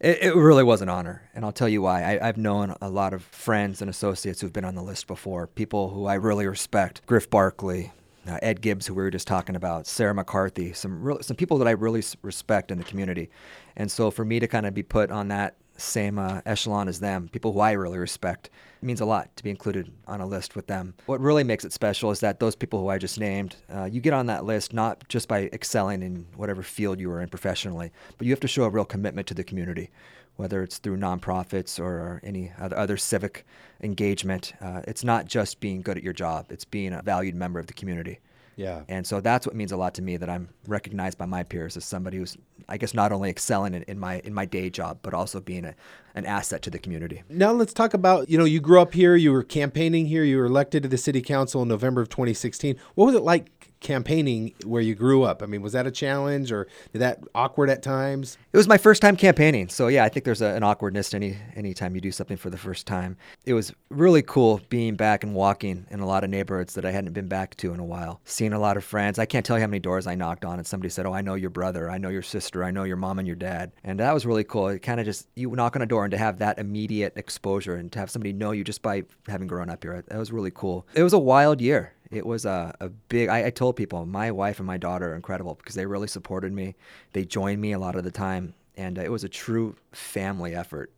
It, 0.00 0.18
it, 0.22 0.34
really 0.34 0.64
was 0.64 0.80
an 0.80 0.88
honor, 0.88 1.22
and 1.34 1.44
I'll 1.44 1.52
tell 1.52 1.68
you 1.68 1.82
why. 1.82 2.18
I, 2.20 2.26
have 2.26 2.38
known 2.38 2.74
a 2.80 2.88
lot 2.88 3.12
of 3.12 3.22
friends 3.22 3.82
and 3.82 3.90
associates 3.90 4.40
who've 4.40 4.52
been 4.52 4.64
on 4.64 4.74
the 4.74 4.82
list 4.82 5.06
before, 5.06 5.46
people 5.46 5.90
who 5.90 6.06
I 6.06 6.14
really 6.14 6.46
respect. 6.46 7.02
Griff 7.04 7.28
Barkley, 7.28 7.92
uh, 8.28 8.38
Ed 8.42 8.60
Gibbs, 8.60 8.86
who 8.86 8.94
we 8.94 9.02
were 9.02 9.10
just 9.10 9.26
talking 9.26 9.56
about, 9.56 9.86
Sarah 9.86 10.14
McCarthy, 10.14 10.72
some 10.72 11.02
real, 11.02 11.22
some 11.22 11.36
people 11.36 11.58
that 11.58 11.68
I 11.68 11.72
really 11.72 12.02
respect 12.22 12.70
in 12.70 12.78
the 12.78 12.84
community, 12.84 13.30
and 13.76 13.90
so 13.90 14.10
for 14.10 14.24
me 14.24 14.40
to 14.40 14.48
kind 14.48 14.66
of 14.66 14.74
be 14.74 14.82
put 14.82 15.10
on 15.10 15.28
that 15.28 15.56
same 15.80 16.18
uh, 16.18 16.40
echelon 16.46 16.88
as 16.88 17.00
them, 17.00 17.28
people 17.28 17.52
who 17.52 17.60
I 17.60 17.72
really 17.72 17.98
respect, 17.98 18.50
means 18.82 19.00
a 19.00 19.04
lot 19.04 19.34
to 19.36 19.42
be 19.42 19.50
included 19.50 19.90
on 20.06 20.20
a 20.20 20.26
list 20.26 20.56
with 20.56 20.66
them. 20.66 20.94
What 21.06 21.20
really 21.20 21.44
makes 21.44 21.64
it 21.64 21.72
special 21.72 22.10
is 22.10 22.20
that 22.20 22.40
those 22.40 22.54
people 22.54 22.80
who 22.80 22.88
I 22.88 22.98
just 22.98 23.18
named, 23.18 23.56
uh, 23.72 23.84
you 23.84 24.00
get 24.00 24.12
on 24.12 24.26
that 24.26 24.44
list 24.44 24.72
not 24.72 25.06
just 25.08 25.28
by 25.28 25.50
excelling 25.52 26.02
in 26.02 26.26
whatever 26.36 26.62
field 26.62 27.00
you 27.00 27.10
are 27.10 27.20
in 27.20 27.28
professionally, 27.28 27.90
but 28.16 28.26
you 28.26 28.32
have 28.32 28.40
to 28.40 28.48
show 28.48 28.64
a 28.64 28.70
real 28.70 28.84
commitment 28.84 29.26
to 29.28 29.34
the 29.34 29.44
community 29.44 29.90
whether 30.40 30.62
it's 30.62 30.78
through 30.78 30.96
nonprofits 30.96 31.78
or 31.78 32.20
any 32.24 32.50
other, 32.58 32.96
civic 32.96 33.44
engagement. 33.82 34.54
Uh, 34.60 34.80
it's 34.88 35.04
not 35.04 35.26
just 35.26 35.60
being 35.60 35.82
good 35.82 35.98
at 35.98 36.02
your 36.02 36.14
job, 36.14 36.46
it's 36.50 36.64
being 36.64 36.94
a 36.94 37.02
valued 37.02 37.34
member 37.34 37.60
of 37.60 37.66
the 37.66 37.74
community. 37.74 38.18
Yeah. 38.56 38.82
And 38.88 39.06
so 39.06 39.20
that's 39.20 39.46
what 39.46 39.54
means 39.54 39.72
a 39.72 39.76
lot 39.76 39.94
to 39.94 40.02
me 40.02 40.16
that 40.16 40.28
I'm 40.28 40.48
recognized 40.66 41.16
by 41.18 41.26
my 41.26 41.42
peers 41.42 41.76
as 41.76 41.84
somebody 41.84 42.18
who's, 42.18 42.36
I 42.68 42.76
guess, 42.78 42.94
not 42.94 43.12
only 43.12 43.30
excelling 43.30 43.74
in, 43.74 43.82
in 43.84 43.98
my 43.98 44.20
in 44.20 44.34
my 44.34 44.44
day 44.44 44.68
job, 44.70 44.98
but 45.02 45.14
also 45.14 45.40
being 45.40 45.64
a, 45.64 45.74
an 46.14 46.26
asset 46.26 46.60
to 46.62 46.70
the 46.70 46.78
community. 46.78 47.22
Now 47.28 47.52
let's 47.52 47.72
talk 47.72 47.94
about, 47.94 48.28
you 48.28 48.36
know, 48.36 48.44
you 48.44 48.60
grew 48.60 48.80
up 48.80 48.92
here, 48.92 49.16
you 49.16 49.32
were 49.32 49.44
campaigning 49.44 50.06
here, 50.06 50.24
you 50.24 50.36
were 50.38 50.46
elected 50.46 50.82
to 50.82 50.88
the 50.88 50.98
city 50.98 51.22
council 51.22 51.62
in 51.62 51.68
November 51.68 52.00
of 52.00 52.08
2016. 52.08 52.76
What 52.96 53.06
was 53.06 53.14
it 53.14 53.22
like 53.22 53.69
campaigning 53.80 54.54
where 54.64 54.82
you 54.82 54.94
grew 54.94 55.22
up? 55.22 55.42
I 55.42 55.46
mean, 55.46 55.62
was 55.62 55.72
that 55.72 55.86
a 55.86 55.90
challenge 55.90 56.52
or 56.52 56.68
did 56.92 57.00
that 57.00 57.20
awkward 57.34 57.70
at 57.70 57.82
times? 57.82 58.38
It 58.52 58.56
was 58.56 58.68
my 58.68 58.78
first 58.78 59.02
time 59.02 59.16
campaigning. 59.16 59.68
So 59.68 59.88
yeah, 59.88 60.04
I 60.04 60.08
think 60.08 60.24
there's 60.24 60.42
a, 60.42 60.54
an 60.54 60.62
awkwardness 60.62 61.14
any 61.14 61.36
anytime 61.56 61.94
you 61.94 62.00
do 62.00 62.12
something 62.12 62.36
for 62.36 62.50
the 62.50 62.58
first 62.58 62.86
time. 62.86 63.16
It 63.46 63.54
was 63.54 63.72
really 63.88 64.22
cool 64.22 64.60
being 64.68 64.94
back 64.94 65.24
and 65.24 65.34
walking 65.34 65.86
in 65.90 66.00
a 66.00 66.06
lot 66.06 66.24
of 66.24 66.30
neighborhoods 66.30 66.74
that 66.74 66.84
I 66.84 66.90
hadn't 66.90 67.12
been 67.12 67.28
back 67.28 67.56
to 67.56 67.72
in 67.72 67.80
a 67.80 67.84
while. 67.84 68.20
Seeing 68.24 68.52
a 68.52 68.58
lot 68.58 68.76
of 68.76 68.84
friends. 68.84 69.18
I 69.18 69.26
can't 69.26 69.44
tell 69.44 69.56
you 69.56 69.62
how 69.62 69.66
many 69.66 69.80
doors 69.80 70.06
I 70.06 70.14
knocked 70.14 70.44
on 70.44 70.58
and 70.58 70.66
somebody 70.66 70.90
said, 70.90 71.06
"Oh, 71.06 71.12
I 71.12 71.22
know 71.22 71.34
your 71.34 71.50
brother. 71.50 71.90
I 71.90 71.98
know 71.98 72.10
your 72.10 72.22
sister. 72.22 72.62
I 72.62 72.70
know 72.70 72.84
your 72.84 72.96
mom 72.96 73.18
and 73.18 73.26
your 73.26 73.36
dad." 73.36 73.72
And 73.82 73.98
that 74.00 74.12
was 74.12 74.26
really 74.26 74.44
cool. 74.44 74.68
It 74.68 74.80
kind 74.80 75.00
of 75.00 75.06
just 75.06 75.28
you 75.34 75.50
knock 75.50 75.76
on 75.76 75.82
a 75.82 75.86
door 75.86 76.04
and 76.04 76.10
to 76.10 76.18
have 76.18 76.38
that 76.38 76.58
immediate 76.58 77.14
exposure 77.16 77.76
and 77.76 77.90
to 77.92 77.98
have 77.98 78.10
somebody 78.10 78.32
know 78.32 78.52
you 78.52 78.64
just 78.64 78.82
by 78.82 79.04
having 79.26 79.46
grown 79.46 79.70
up 79.70 79.82
here. 79.82 80.04
That 80.08 80.18
was 80.18 80.32
really 80.32 80.52
cool. 80.52 80.86
It 80.94 81.02
was 81.02 81.12
a 81.12 81.18
wild 81.18 81.60
year 81.60 81.94
it 82.10 82.26
was 82.26 82.44
a, 82.44 82.74
a 82.80 82.88
big 82.88 83.28
I, 83.28 83.46
I, 83.46 83.50
told 83.50 83.76
people 83.76 84.04
my 84.06 84.30
wife 84.30 84.58
and 84.58 84.66
my 84.66 84.76
daughter 84.76 85.12
are 85.12 85.14
incredible 85.14 85.54
because 85.54 85.74
they 85.74 85.86
really 85.86 86.08
supported 86.08 86.52
me 86.52 86.74
they 87.12 87.24
joined 87.24 87.60
me 87.60 87.72
a 87.72 87.78
lot 87.78 87.96
of 87.96 88.04
the 88.04 88.10
time 88.10 88.54
and 88.76 88.98
uh, 88.98 89.02
it 89.02 89.10
was 89.10 89.24
a 89.24 89.28
true 89.28 89.76
family 89.92 90.54
effort 90.54 90.92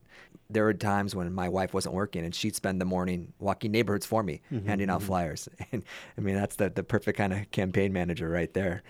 there 0.50 0.64
were 0.64 0.75
times 0.75 1.14
when 1.14 1.33
my 1.33 1.49
wife 1.49 1.73
wasn't 1.73 1.95
working 1.95 2.25
and 2.25 2.35
she'd 2.35 2.54
spend 2.54 2.81
the 2.81 2.85
morning 2.85 3.33
walking 3.38 3.73
neighborhoods 3.73 4.07
for 4.07 4.23
me 4.23 4.40
mm-hmm, 4.52 4.66
handing 4.66 4.90
out 4.90 5.00
mm-hmm. 5.00 5.09
flyers 5.09 5.49
and 5.73 5.85
i 6.16 6.21
mean 6.21 6.35
that's 6.35 6.57
the, 6.57 6.71
the 6.71 6.83
perfect 6.83 7.19
kind 7.19 7.33
of 7.33 7.50
campaign 7.50 7.92
manager 7.92 8.28
right 8.28 8.54
there 8.54 8.83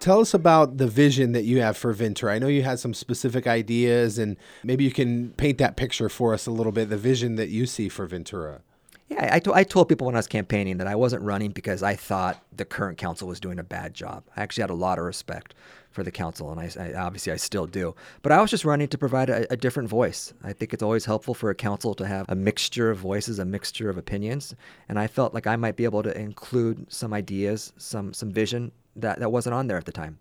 Tell 0.00 0.20
us 0.20 0.32
about 0.32 0.78
the 0.78 0.86
vision 0.86 1.32
that 1.32 1.44
you 1.44 1.60
have 1.60 1.76
for 1.76 1.92
Ventura. 1.92 2.32
I 2.32 2.38
know 2.38 2.46
you 2.46 2.62
had 2.62 2.78
some 2.78 2.94
specific 2.94 3.46
ideas, 3.46 4.18
and 4.18 4.38
maybe 4.64 4.82
you 4.82 4.90
can 4.90 5.32
paint 5.32 5.58
that 5.58 5.76
picture 5.76 6.08
for 6.08 6.32
us 6.32 6.46
a 6.46 6.50
little 6.50 6.72
bit 6.72 6.88
the 6.88 6.96
vision 6.96 7.36
that 7.36 7.50
you 7.50 7.66
see 7.66 7.90
for 7.90 8.06
Ventura. 8.06 8.62
Yeah, 9.10 9.28
I, 9.34 9.40
to, 9.40 9.52
I 9.52 9.64
told 9.64 9.88
people 9.88 10.06
when 10.06 10.14
I 10.14 10.20
was 10.20 10.28
campaigning 10.28 10.78
that 10.78 10.86
I 10.86 10.94
wasn't 10.94 11.24
running 11.24 11.50
because 11.50 11.82
I 11.82 11.96
thought 11.96 12.40
the 12.56 12.64
current 12.64 12.96
council 12.96 13.26
was 13.26 13.40
doing 13.40 13.58
a 13.58 13.64
bad 13.64 13.92
job. 13.92 14.22
I 14.36 14.42
actually 14.42 14.62
had 14.62 14.70
a 14.70 14.74
lot 14.74 15.00
of 15.00 15.04
respect 15.04 15.52
for 15.90 16.04
the 16.04 16.12
council, 16.12 16.52
and 16.52 16.60
I, 16.60 16.70
I 16.80 16.94
obviously 16.94 17.32
I 17.32 17.36
still 17.36 17.66
do. 17.66 17.96
But 18.22 18.30
I 18.30 18.40
was 18.40 18.52
just 18.52 18.64
running 18.64 18.86
to 18.86 18.96
provide 18.96 19.28
a, 19.28 19.52
a, 19.52 19.56
different 19.56 19.88
voice. 19.88 20.32
I 20.44 20.52
think 20.52 20.72
it's 20.72 20.82
always 20.84 21.06
helpful 21.06 21.34
for 21.34 21.50
a 21.50 21.56
council 21.56 21.92
to 21.94 22.06
have 22.06 22.26
a 22.28 22.36
mixture 22.36 22.88
of 22.88 22.98
voices, 22.98 23.40
a 23.40 23.44
mixture 23.44 23.90
of 23.90 23.98
opinions, 23.98 24.54
and 24.88 24.96
I 24.96 25.08
felt 25.08 25.34
like 25.34 25.48
I 25.48 25.56
might 25.56 25.74
be 25.74 25.82
able 25.82 26.04
to 26.04 26.16
include 26.16 26.86
some 26.92 27.12
ideas, 27.12 27.72
some 27.76 28.14
some 28.14 28.30
vision 28.30 28.70
that, 28.94 29.18
that 29.18 29.32
wasn't 29.32 29.54
on 29.54 29.66
there 29.66 29.76
at 29.76 29.86
the 29.86 29.92
time. 29.92 30.20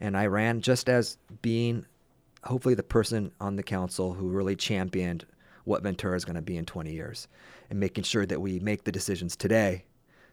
And 0.00 0.16
I 0.16 0.24
ran 0.26 0.62
just 0.62 0.88
as 0.88 1.18
being 1.42 1.84
hopefully 2.44 2.74
the 2.74 2.82
person 2.82 3.32
on 3.38 3.56
the 3.56 3.62
council 3.62 4.14
who 4.14 4.28
really 4.28 4.56
championed 4.56 5.26
what 5.70 5.84
Ventura 5.84 6.16
is 6.16 6.24
going 6.24 6.34
to 6.34 6.42
be 6.42 6.56
in 6.56 6.66
20 6.66 6.92
years 6.92 7.28
and 7.70 7.78
making 7.78 8.02
sure 8.02 8.26
that 8.26 8.40
we 8.40 8.58
make 8.58 8.82
the 8.82 8.90
decisions 8.90 9.36
today 9.36 9.84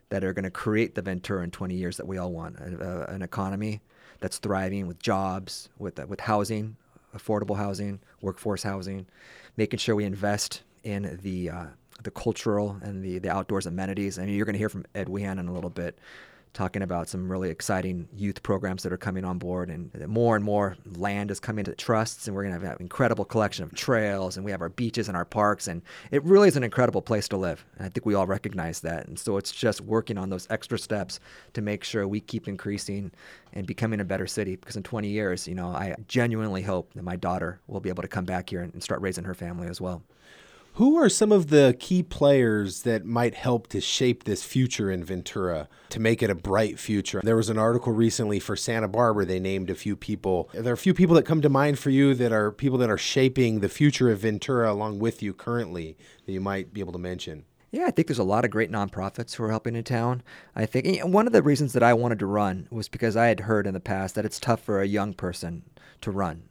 that 0.09 0.23
are 0.23 0.33
going 0.33 0.43
to 0.43 0.51
create 0.51 0.95
the 0.95 1.01
Ventura 1.01 1.43
in 1.43 1.51
20 1.51 1.75
years 1.75 1.97
that 1.97 2.07
we 2.07 2.17
all 2.17 2.31
want 2.31 2.57
an 2.57 3.21
economy 3.21 3.79
that's 4.19 4.39
thriving 4.39 4.87
with 4.87 4.99
jobs, 4.99 5.69
with, 5.77 6.03
with 6.07 6.21
housing, 6.21 6.75
affordable 7.15 7.55
housing, 7.55 7.99
workforce 8.19 8.63
housing, 8.63 9.05
making 9.57 9.77
sure 9.77 9.95
we 9.95 10.05
invest 10.05 10.63
in 10.83 11.19
the, 11.21 11.51
uh, 11.51 11.65
the 12.01 12.11
cultural 12.11 12.77
and 12.81 13.03
the, 13.03 13.19
the 13.19 13.29
outdoors 13.29 13.67
amenities. 13.67 14.17
I 14.17 14.25
mean, 14.25 14.35
you're 14.35 14.45
going 14.45 14.53
to 14.53 14.59
hear 14.59 14.69
from 14.69 14.85
Ed 14.95 15.07
Wehan 15.07 15.39
in 15.39 15.47
a 15.47 15.53
little 15.53 15.69
bit 15.69 15.99
talking 16.53 16.81
about 16.81 17.09
some 17.09 17.31
really 17.31 17.49
exciting 17.49 18.07
youth 18.15 18.43
programs 18.43 18.83
that 18.83 18.91
are 18.91 18.97
coming 18.97 19.25
on 19.25 19.37
board 19.37 19.69
and 19.69 20.07
more 20.07 20.35
and 20.35 20.43
more 20.43 20.75
land 20.95 21.31
is 21.31 21.39
coming 21.39 21.65
to 21.65 21.75
trusts. 21.75 22.27
And 22.27 22.35
we're 22.35 22.43
going 22.43 22.59
to 22.59 22.65
have 22.65 22.75
an 22.77 22.81
incredible 22.81 23.25
collection 23.25 23.63
of 23.63 23.73
trails 23.75 24.37
and 24.37 24.45
we 24.45 24.51
have 24.51 24.61
our 24.61 24.69
beaches 24.69 25.07
and 25.07 25.17
our 25.17 25.25
parks. 25.25 25.67
And 25.67 25.81
it 26.11 26.23
really 26.23 26.47
is 26.47 26.57
an 26.57 26.63
incredible 26.63 27.01
place 27.01 27.27
to 27.29 27.37
live. 27.37 27.65
And 27.77 27.85
i 27.85 27.89
think 27.89 28.05
we 28.05 28.13
all 28.13 28.27
recognize 28.27 28.79
that. 28.81 29.07
And 29.07 29.17
so 29.17 29.37
it's 29.37 29.51
just 29.51 29.81
working 29.81 30.17
on 30.17 30.29
those 30.29 30.47
extra 30.49 30.79
steps 30.79 31.19
to 31.53 31.61
make 31.61 31.83
sure 31.83 32.07
we 32.07 32.19
keep 32.19 32.47
increasing 32.47 33.11
and 33.53 33.65
becoming 33.65 33.99
a 33.99 34.05
better 34.05 34.27
city. 34.27 34.55
Because 34.55 34.75
in 34.75 34.83
20 34.83 35.07
years 35.07 35.47
you 35.47 35.55
know 35.55 35.67
i 35.67 35.95
genuinely 36.07 36.61
hope 36.61 36.93
that 36.93 37.03
my 37.03 37.15
daughter 37.15 37.59
will 37.67 37.79
be 37.79 37.89
able 37.89 38.03
to 38.03 38.07
come 38.07 38.25
back 38.25 38.49
here 38.49 38.61
and 38.61 38.83
start 38.83 39.01
raising 39.01 39.23
her 39.23 39.33
family 39.33 39.67
as 39.67 39.81
well 39.81 40.03
who 40.77 40.95
are 40.95 41.09
some 41.09 41.31
of 41.31 41.47
the 41.47 41.75
key 41.79 42.03
players 42.03 42.83
that 42.83 43.03
might 43.03 43.33
help 43.33 43.65
to 43.65 43.81
shape 43.81 44.25
this 44.25 44.43
future 44.43 44.91
in 44.91 45.03
Ventura 45.03 45.67
to 45.89 45.99
make 45.99 46.21
it 46.21 46.29
a 46.29 46.35
bright 46.35 46.77
future? 46.77 47.19
There 47.23 47.35
was 47.35 47.49
an 47.49 47.57
article 47.57 47.91
recently 47.91 48.39
for 48.39 48.55
Santa 48.55 48.87
Barbara. 48.87 49.25
They 49.25 49.39
named 49.39 49.71
a 49.71 49.75
few 49.75 49.95
people. 49.95 50.51
Are 50.53 50.61
there 50.61 50.75
a 50.75 50.77
few 50.77 50.93
people 50.93 51.15
that 51.15 51.25
come 51.25 51.41
to 51.41 51.49
mind 51.49 51.79
for 51.79 51.89
you 51.89 52.13
that 52.13 52.31
are 52.31 52.51
people 52.51 52.77
that 52.77 52.91
are 52.91 52.97
shaping 52.97 53.59
the 53.59 53.69
future 53.69 54.11
of 54.11 54.19
Ventura 54.19 54.71
along 54.71 54.99
with 54.99 55.23
you 55.23 55.33
currently 55.33 55.97
that 56.27 56.31
you 56.31 56.41
might 56.41 56.75
be 56.75 56.79
able 56.79 56.93
to 56.93 56.99
mention? 56.99 57.45
Yeah, 57.71 57.85
I 57.87 57.91
think 57.91 58.07
there's 58.07 58.19
a 58.19 58.23
lot 58.23 58.45
of 58.45 58.51
great 58.51 58.71
nonprofits 58.71 59.33
who 59.33 59.45
are 59.45 59.49
helping 59.49 59.75
in 59.75 59.83
town. 59.83 60.21
I 60.55 60.67
think 60.67 61.03
one 61.03 61.25
of 61.25 61.33
the 61.33 61.41
reasons 61.41 61.73
that 61.73 61.81
I 61.81 61.95
wanted 61.95 62.19
to 62.19 62.27
run 62.27 62.67
was 62.69 62.87
because 62.87 63.17
I 63.17 63.25
had 63.27 63.39
heard 63.39 63.65
in 63.65 63.73
the 63.73 63.79
past 63.79 64.13
that 64.13 64.25
it's 64.25 64.39
tough 64.39 64.61
for 64.61 64.79
a 64.79 64.87
young 64.87 65.15
person 65.15 65.63
to 66.01 66.11
run 66.11 66.43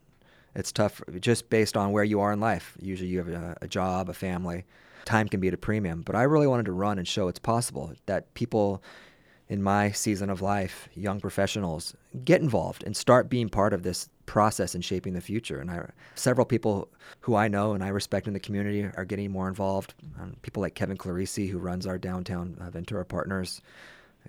it's 0.57 0.73
tough 0.73 1.03
just 1.21 1.51
based 1.51 1.77
on 1.77 1.93
where 1.93 2.03
you 2.03 2.21
are 2.21 2.33
in 2.33 2.41
life. 2.41 2.77
Usually 2.81 3.11
you 3.11 3.19
have 3.19 3.29
a, 3.29 3.57
a 3.63 3.69
job, 3.69 4.09
a 4.09 4.15
family. 4.15 4.65
Time 5.05 5.29
can 5.29 5.39
be 5.39 5.49
at 5.49 5.55
a 5.55 5.59
premium. 5.59 6.03
But 6.03 6.17
I 6.17 6.23
really 6.23 6.47
wanted 6.47 6.67
to 6.67 6.73
run 6.73 6.99
and 6.99 7.07
show 7.07 7.29
it's 7.29 7.39
possible 7.39 7.93
that 8.07 8.33
people 8.35 8.83
in 9.49 9.63
my 9.63 9.93
season 9.93 10.29
of 10.29 10.43
life, 10.43 10.89
young 10.95 11.21
professionals, 11.21 11.95
get 12.25 12.41
involved 12.41 12.83
and 12.83 12.97
start 12.97 13.29
being 13.29 13.49
part 13.49 13.73
of 13.73 13.85
this 13.85 14.09
process 14.25 14.75
in 14.75 14.81
shaping 14.81 15.13
the 15.13 15.21
future. 15.21 15.61
And 15.61 15.71
I, 15.71 15.89
several 16.17 16.45
people 16.45 16.89
who 17.21 17.37
I 17.37 17.47
know 17.47 17.73
and 17.73 17.85
I 17.85 17.89
respect 17.89 18.27
in 18.27 18.33
the 18.33 18.41
community 18.41 18.89
are 18.97 19.05
getting 19.05 19.31
more 19.31 19.49
involved. 19.49 19.95
Um, 20.21 20.37
people 20.43 20.63
like 20.63 20.75
Kevin 20.75 20.97
Clerici, 20.97 21.49
who 21.49 21.59
runs 21.59 21.87
our 21.87 21.99
downtown 21.99 22.57
uh, 22.61 22.71
Ventura 22.71 23.05
Partners. 23.05 23.61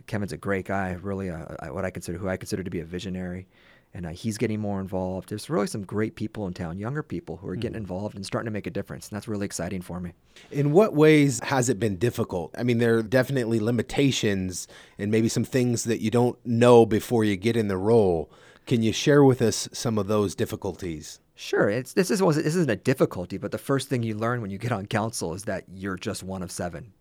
Kevin's 0.05 0.34
a 0.34 0.38
great 0.38 0.65
guy, 0.65 0.91
really 1.01 1.29
a, 1.29 1.55
a, 1.63 1.74
what 1.74 1.86
I 1.86 1.89
consider, 1.89 2.19
who 2.19 2.29
I 2.29 2.38
consider 2.38 2.63
to 2.63 2.69
be 2.69 2.81
a 2.81 2.86
visionary 2.86 3.48
and 3.94 4.06
uh, 4.06 4.10
he's 4.10 4.38
getting 4.38 4.60
more 4.60 4.79
involved. 4.79 5.29
There's 5.29 5.50
really 5.50 5.67
some 5.67 5.84
great 5.84 6.15
people 6.15 6.46
in 6.48 6.53
town, 6.53 6.77
younger 6.77 7.01
people 7.03 7.38
who 7.38 7.48
are 7.48 7.56
getting 7.56 7.74
Mm-hmm. 7.74 7.77
involved 7.84 8.15
and 8.15 8.25
starting 8.25 8.46
to 8.46 8.51
make 8.51 8.67
a 8.67 8.72
difference. 8.72 9.10
And 9.10 9.15
that's 9.15 9.27
really 9.27 9.46
exciting 9.46 9.82
for 9.82 10.00
me. 10.00 10.13
In 10.51 10.72
what 10.72 10.94
ways 10.94 11.39
has 11.44 11.70
it 11.70 11.79
been 11.79 11.98
difficult? 11.98 12.53
I 12.58 12.63
mean, 12.63 12.77
there 12.77 12.98
are 12.98 13.03
definitely 13.03 13.60
limitations 13.60 14.67
and 15.00 15.10
maybe 15.12 15.29
some 15.29 15.44
things 15.44 15.86
that 15.86 16.01
you 16.01 16.12
don't 16.12 16.38
know 16.46 16.86
before 16.86 17.24
you 17.24 17.36
get 17.38 17.58
in 17.58 17.67
the 17.67 17.77
role. 17.77 18.29
Can 18.65 18.84
you 18.84 18.91
share 18.94 19.24
with 19.24 19.41
us 19.41 19.70
some 19.72 19.98
of 19.98 20.08
those 20.08 20.36
difficulties? 20.36 21.20
Sure, 21.36 21.70
it's, 21.70 21.94
this, 21.94 22.10
is, 22.12 22.20
this 22.20 22.56
isn't 22.56 22.70
a 22.70 22.75
difficulty, 22.75 23.38
but 23.38 23.51
the 23.51 23.58
first 23.58 23.89
thing 23.89 24.03
you 24.03 24.15
learn 24.15 24.41
when 24.41 24.50
you 24.50 24.58
get 24.58 24.72
on 24.72 24.86
council 24.88 25.34
is 25.34 25.44
that 25.44 25.63
you're 25.74 25.96
just 25.96 26.24
one 26.24 26.41
of 26.41 26.51
seven. 26.51 26.91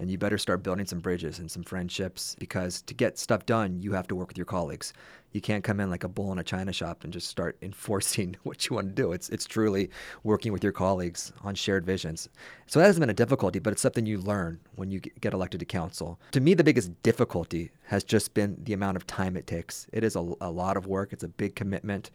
And 0.00 0.10
you 0.10 0.18
better 0.18 0.38
start 0.38 0.62
building 0.62 0.86
some 0.86 1.00
bridges 1.00 1.40
and 1.40 1.50
some 1.50 1.64
friendships 1.64 2.36
because 2.38 2.82
to 2.82 2.94
get 2.94 3.18
stuff 3.18 3.46
done, 3.46 3.82
you 3.82 3.92
have 3.92 4.06
to 4.08 4.14
work 4.14 4.28
with 4.28 4.36
your 4.38 4.44
colleagues. 4.46 4.92
You 5.32 5.40
can't 5.40 5.62
come 5.62 5.78
in 5.80 5.90
like 5.90 6.04
a 6.04 6.08
bull 6.08 6.32
in 6.32 6.38
a 6.38 6.44
china 6.44 6.72
shop 6.72 7.04
and 7.04 7.12
just 7.12 7.28
start 7.28 7.56
enforcing 7.62 8.36
what 8.42 8.68
you 8.68 8.76
want 8.76 8.88
to 8.88 8.94
do. 8.94 9.12
It's, 9.12 9.28
it's 9.28 9.46
truly 9.46 9.90
working 10.24 10.52
with 10.52 10.62
your 10.62 10.72
colleagues 10.72 11.32
on 11.42 11.54
shared 11.54 11.84
visions. 11.84 12.28
So 12.66 12.80
that 12.80 12.86
hasn't 12.86 13.00
been 13.00 13.10
a 13.10 13.14
difficulty, 13.14 13.58
but 13.58 13.72
it's 13.72 13.82
something 13.82 14.06
you 14.06 14.18
learn 14.18 14.60
when 14.76 14.90
you 14.90 15.00
get 15.00 15.32
elected 15.32 15.60
to 15.60 15.66
council. 15.66 16.18
To 16.32 16.40
me, 16.40 16.54
the 16.54 16.64
biggest 16.64 17.02
difficulty 17.02 17.70
has 17.84 18.04
just 18.04 18.34
been 18.34 18.56
the 18.62 18.72
amount 18.72 18.96
of 18.96 19.06
time 19.06 19.36
it 19.36 19.46
takes. 19.46 19.86
It 19.92 20.04
is 20.04 20.16
a, 20.16 20.32
a 20.40 20.50
lot 20.50 20.76
of 20.76 20.86
work, 20.86 21.12
it's 21.12 21.24
a 21.24 21.28
big 21.28 21.54
commitment. 21.54 22.10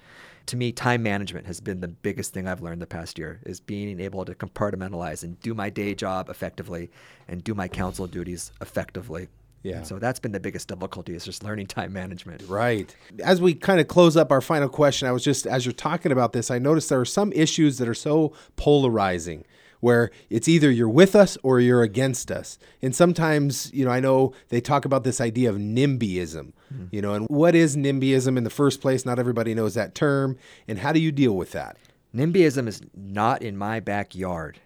To 0.47 0.57
me, 0.57 0.71
time 0.71 1.01
management 1.01 1.47
has 1.47 1.61
been 1.61 1.79
the 1.79 1.87
biggest 1.87 2.33
thing 2.33 2.47
I've 2.47 2.61
learned 2.61 2.81
the 2.81 2.87
past 2.87 3.17
year 3.17 3.39
is 3.45 3.59
being 3.59 3.99
able 3.99 4.25
to 4.25 4.35
compartmentalize 4.35 5.23
and 5.23 5.39
do 5.39 5.53
my 5.53 5.69
day 5.69 5.95
job 5.95 6.29
effectively 6.29 6.91
and 7.27 7.43
do 7.43 7.53
my 7.53 7.67
council 7.67 8.07
duties 8.07 8.51
effectively. 8.61 9.29
Yeah. 9.63 9.77
And 9.77 9.87
so 9.87 9.97
that's 9.97 10.19
been 10.19 10.33
the 10.33 10.39
biggest 10.39 10.67
difficulty 10.67 11.15
is 11.15 11.25
just 11.25 11.43
learning 11.43 11.67
time 11.67 11.93
management. 11.93 12.43
Right. 12.47 12.93
As 13.23 13.41
we 13.41 13.53
kind 13.55 13.79
of 13.79 13.87
close 13.87 14.17
up 14.17 14.31
our 14.31 14.41
final 14.41 14.69
question, 14.69 15.07
I 15.07 15.11
was 15.11 15.23
just, 15.23 15.47
as 15.47 15.65
you're 15.65 15.73
talking 15.73 16.11
about 16.11 16.33
this, 16.33 16.51
I 16.51 16.59
noticed 16.59 16.89
there 16.89 16.99
are 16.99 17.05
some 17.05 17.31
issues 17.31 17.77
that 17.77 17.87
are 17.87 17.93
so 17.93 18.33
polarizing 18.57 19.45
where 19.79 20.11
it's 20.29 20.47
either 20.47 20.71
you're 20.71 20.87
with 20.87 21.15
us 21.15 21.37
or 21.43 21.59
you're 21.59 21.81
against 21.81 22.31
us. 22.31 22.57
And 22.81 22.95
sometimes, 22.95 23.69
you 23.73 23.83
know, 23.83 23.91
I 23.91 23.99
know 23.99 24.33
they 24.47 24.61
talk 24.61 24.85
about 24.85 25.03
this 25.03 25.19
idea 25.19 25.49
of 25.49 25.57
NIMBYism, 25.57 26.53
mm-hmm. 26.73 26.85
you 26.91 27.01
know, 27.01 27.13
and 27.13 27.27
what 27.27 27.53
is 27.53 27.75
NIMBYism 27.75 28.37
in 28.37 28.45
the 28.45 28.49
first 28.49 28.79
place? 28.79 29.05
Not 29.05 29.19
everybody 29.19 29.53
knows 29.53 29.73
that 29.73 29.93
term. 29.93 30.37
And 30.69 30.79
how 30.79 30.93
do 30.93 31.01
you 31.01 31.11
deal 31.11 31.35
with 31.35 31.51
that? 31.51 31.75
NIMBYism 32.15 32.67
is 32.67 32.81
not 32.95 33.41
in 33.41 33.57
my 33.57 33.79
backyard. 33.81 34.59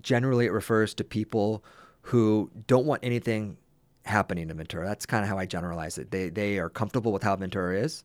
Generally, 0.00 0.46
it 0.46 0.52
refers 0.52 0.92
to 0.94 1.04
people 1.04 1.62
who 2.02 2.50
don't 2.66 2.84
want 2.84 3.04
anything 3.04 3.56
happening 4.04 4.50
in 4.50 4.56
Ventura. 4.56 4.86
That's 4.86 5.06
kind 5.06 5.22
of 5.22 5.28
how 5.28 5.38
I 5.38 5.46
generalize 5.46 5.98
it. 5.98 6.10
They, 6.10 6.28
they 6.28 6.58
are 6.58 6.68
comfortable 6.68 7.12
with 7.12 7.22
how 7.22 7.36
Ventura 7.36 7.78
is, 7.78 8.04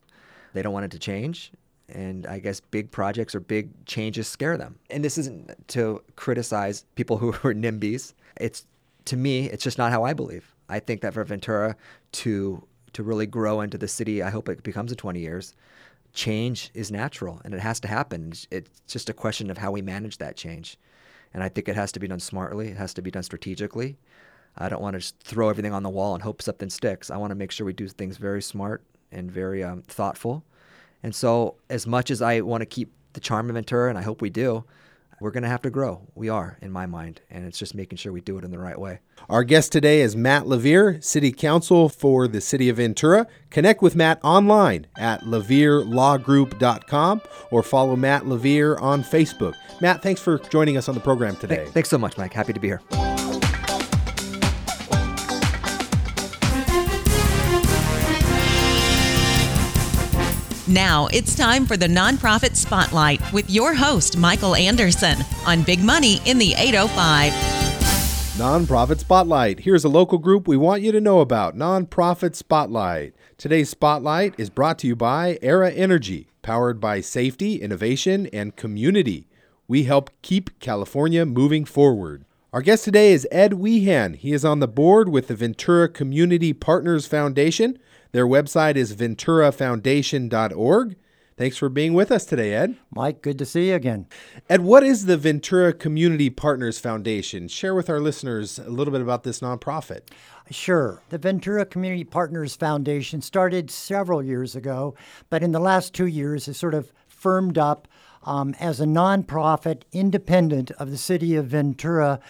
they 0.52 0.62
don't 0.62 0.72
want 0.72 0.86
it 0.86 0.90
to 0.92 0.98
change. 0.98 1.52
And 1.88 2.26
I 2.26 2.38
guess 2.38 2.60
big 2.60 2.92
projects 2.92 3.34
or 3.34 3.40
big 3.40 3.84
changes 3.84 4.28
scare 4.28 4.56
them. 4.56 4.78
And 4.90 5.04
this 5.04 5.18
isn't 5.18 5.68
to 5.68 6.02
criticize 6.14 6.84
people 6.94 7.18
who 7.18 7.30
are 7.30 7.54
NIMBYs. 7.54 8.14
It's 8.40 8.66
to 9.06 9.16
me, 9.16 9.50
it's 9.50 9.64
just 9.64 9.78
not 9.78 9.90
how 9.90 10.04
I 10.04 10.12
believe. 10.12 10.54
I 10.68 10.78
think 10.78 11.00
that 11.00 11.14
for 11.14 11.24
Ventura 11.24 11.76
to 12.12 12.64
to 12.92 13.02
really 13.04 13.26
grow 13.26 13.60
into 13.60 13.78
the 13.78 13.88
city, 13.88 14.20
I 14.22 14.30
hope 14.30 14.48
it 14.48 14.64
becomes 14.64 14.90
in 14.90 14.96
20 14.96 15.20
years 15.20 15.54
change 16.12 16.70
is 16.74 16.90
natural 16.90 17.40
and 17.44 17.54
it 17.54 17.60
has 17.60 17.80
to 17.80 17.88
happen. 17.88 18.32
It's 18.50 18.70
just 18.86 19.08
a 19.08 19.14
question 19.14 19.50
of 19.50 19.58
how 19.58 19.70
we 19.70 19.82
manage 19.82 20.18
that 20.18 20.36
change. 20.36 20.76
And 21.32 21.42
I 21.42 21.48
think 21.48 21.68
it 21.68 21.76
has 21.76 21.92
to 21.92 22.00
be 22.00 22.08
done 22.08 22.20
smartly, 22.20 22.68
it 22.68 22.76
has 22.76 22.94
to 22.94 23.02
be 23.02 23.10
done 23.10 23.22
strategically. 23.22 23.96
I 24.60 24.68
don't 24.68 24.82
want 24.82 24.94
to 24.94 25.00
just 25.00 25.18
throw 25.20 25.48
everything 25.48 25.72
on 25.72 25.82
the 25.82 25.88
wall 25.88 26.14
and 26.14 26.22
hope 26.22 26.42
something 26.42 26.70
sticks. 26.70 27.10
I 27.10 27.16
want 27.16 27.30
to 27.30 27.34
make 27.34 27.50
sure 27.50 27.64
we 27.64 27.72
do 27.72 27.88
things 27.88 28.18
very 28.18 28.42
smart 28.42 28.82
and 29.10 29.30
very 29.30 29.64
um, 29.64 29.82
thoughtful. 29.82 30.44
And 31.02 31.14
so, 31.14 31.56
as 31.70 31.86
much 31.86 32.10
as 32.10 32.20
I 32.20 32.42
want 32.42 32.60
to 32.60 32.66
keep 32.66 32.92
the 33.14 33.20
charm 33.20 33.48
of 33.48 33.54
Ventura, 33.54 33.88
and 33.88 33.98
I 33.98 34.02
hope 34.02 34.20
we 34.20 34.28
do, 34.28 34.64
we're 35.20 35.30
going 35.30 35.42
to 35.42 35.48
have 35.48 35.62
to 35.62 35.70
grow. 35.70 36.02
We 36.14 36.28
are, 36.28 36.58
in 36.60 36.72
my 36.72 36.86
mind. 36.86 37.20
And 37.30 37.46
it's 37.46 37.58
just 37.58 37.74
making 37.74 37.98
sure 37.98 38.12
we 38.12 38.20
do 38.20 38.38
it 38.38 38.44
in 38.44 38.50
the 38.50 38.58
right 38.58 38.78
way. 38.78 39.00
Our 39.28 39.44
guest 39.44 39.70
today 39.70 40.00
is 40.00 40.16
Matt 40.16 40.46
LaVere, 40.46 41.00
City 41.02 41.30
Council 41.30 41.88
for 41.88 42.26
the 42.26 42.40
City 42.40 42.68
of 42.70 42.78
Ventura. 42.78 43.26
Connect 43.50 43.82
with 43.82 43.94
Matt 43.94 44.18
online 44.24 44.86
at 44.96 45.20
laverelawgroup.com 45.22 47.20
or 47.50 47.62
follow 47.62 47.96
Matt 47.96 48.26
LaVere 48.26 48.80
on 48.80 49.04
Facebook. 49.04 49.54
Matt, 49.80 50.02
thanks 50.02 50.20
for 50.20 50.38
joining 50.38 50.76
us 50.76 50.88
on 50.88 50.94
the 50.94 51.00
program 51.00 51.36
today. 51.36 51.66
Thanks 51.68 51.90
so 51.90 51.98
much, 51.98 52.16
Mike. 52.16 52.32
Happy 52.32 52.54
to 52.54 52.60
be 52.60 52.68
here. 52.68 53.09
Now 60.70 61.08
it's 61.08 61.34
time 61.34 61.66
for 61.66 61.76
the 61.76 61.88
Nonprofit 61.88 62.54
Spotlight 62.54 63.20
with 63.32 63.50
your 63.50 63.74
host, 63.74 64.16
Michael 64.16 64.54
Anderson, 64.54 65.18
on 65.44 65.64
Big 65.64 65.82
Money 65.82 66.20
in 66.26 66.38
the 66.38 66.54
805. 66.56 67.32
Nonprofit 68.38 69.00
Spotlight. 69.00 69.58
Here's 69.58 69.82
a 69.82 69.88
local 69.88 70.18
group 70.18 70.46
we 70.46 70.56
want 70.56 70.82
you 70.82 70.92
to 70.92 71.00
know 71.00 71.18
about 71.18 71.56
Nonprofit 71.56 72.36
Spotlight. 72.36 73.14
Today's 73.36 73.68
Spotlight 73.68 74.38
is 74.38 74.48
brought 74.48 74.78
to 74.78 74.86
you 74.86 74.94
by 74.94 75.40
Aera 75.42 75.72
Energy, 75.72 76.28
powered 76.40 76.78
by 76.78 77.00
safety, 77.00 77.60
innovation, 77.60 78.28
and 78.28 78.54
community. 78.54 79.26
We 79.66 79.82
help 79.84 80.10
keep 80.22 80.56
California 80.60 81.26
moving 81.26 81.64
forward. 81.64 82.24
Our 82.52 82.62
guest 82.62 82.84
today 82.84 83.12
is 83.12 83.26
Ed 83.32 83.54
Wehan. 83.54 84.14
He 84.14 84.32
is 84.32 84.44
on 84.44 84.60
the 84.60 84.68
board 84.68 85.08
with 85.08 85.26
the 85.26 85.34
Ventura 85.34 85.88
Community 85.88 86.52
Partners 86.52 87.08
Foundation. 87.08 87.76
Their 88.12 88.26
website 88.26 88.76
is 88.76 88.94
venturafoundation.org. 88.94 90.96
Thanks 91.36 91.56
for 91.56 91.68
being 91.70 91.94
with 91.94 92.12
us 92.12 92.26
today, 92.26 92.52
Ed. 92.52 92.76
Mike, 92.90 93.22
good 93.22 93.38
to 93.38 93.46
see 93.46 93.70
you 93.70 93.74
again. 93.74 94.06
Ed, 94.50 94.60
what 94.60 94.82
is 94.82 95.06
the 95.06 95.16
Ventura 95.16 95.72
Community 95.72 96.28
Partners 96.28 96.78
Foundation? 96.78 97.48
Share 97.48 97.74
with 97.74 97.88
our 97.88 97.98
listeners 97.98 98.58
a 98.58 98.68
little 98.68 98.92
bit 98.92 99.00
about 99.00 99.22
this 99.22 99.40
nonprofit. 99.40 100.02
Sure. 100.50 101.00
The 101.08 101.16
Ventura 101.16 101.64
Community 101.64 102.04
Partners 102.04 102.56
Foundation 102.56 103.22
started 103.22 103.70
several 103.70 104.22
years 104.22 104.54
ago, 104.54 104.94
but 105.30 105.42
in 105.42 105.52
the 105.52 105.60
last 105.60 105.94
two 105.94 106.06
years 106.06 106.44
has 106.44 106.58
sort 106.58 106.74
of 106.74 106.92
firmed 107.08 107.56
up 107.56 107.88
um, 108.24 108.54
as 108.60 108.80
a 108.80 108.84
nonprofit 108.84 109.82
independent 109.92 110.70
of 110.72 110.90
the 110.90 110.98
city 110.98 111.36
of 111.36 111.46
Ventura, 111.46 112.20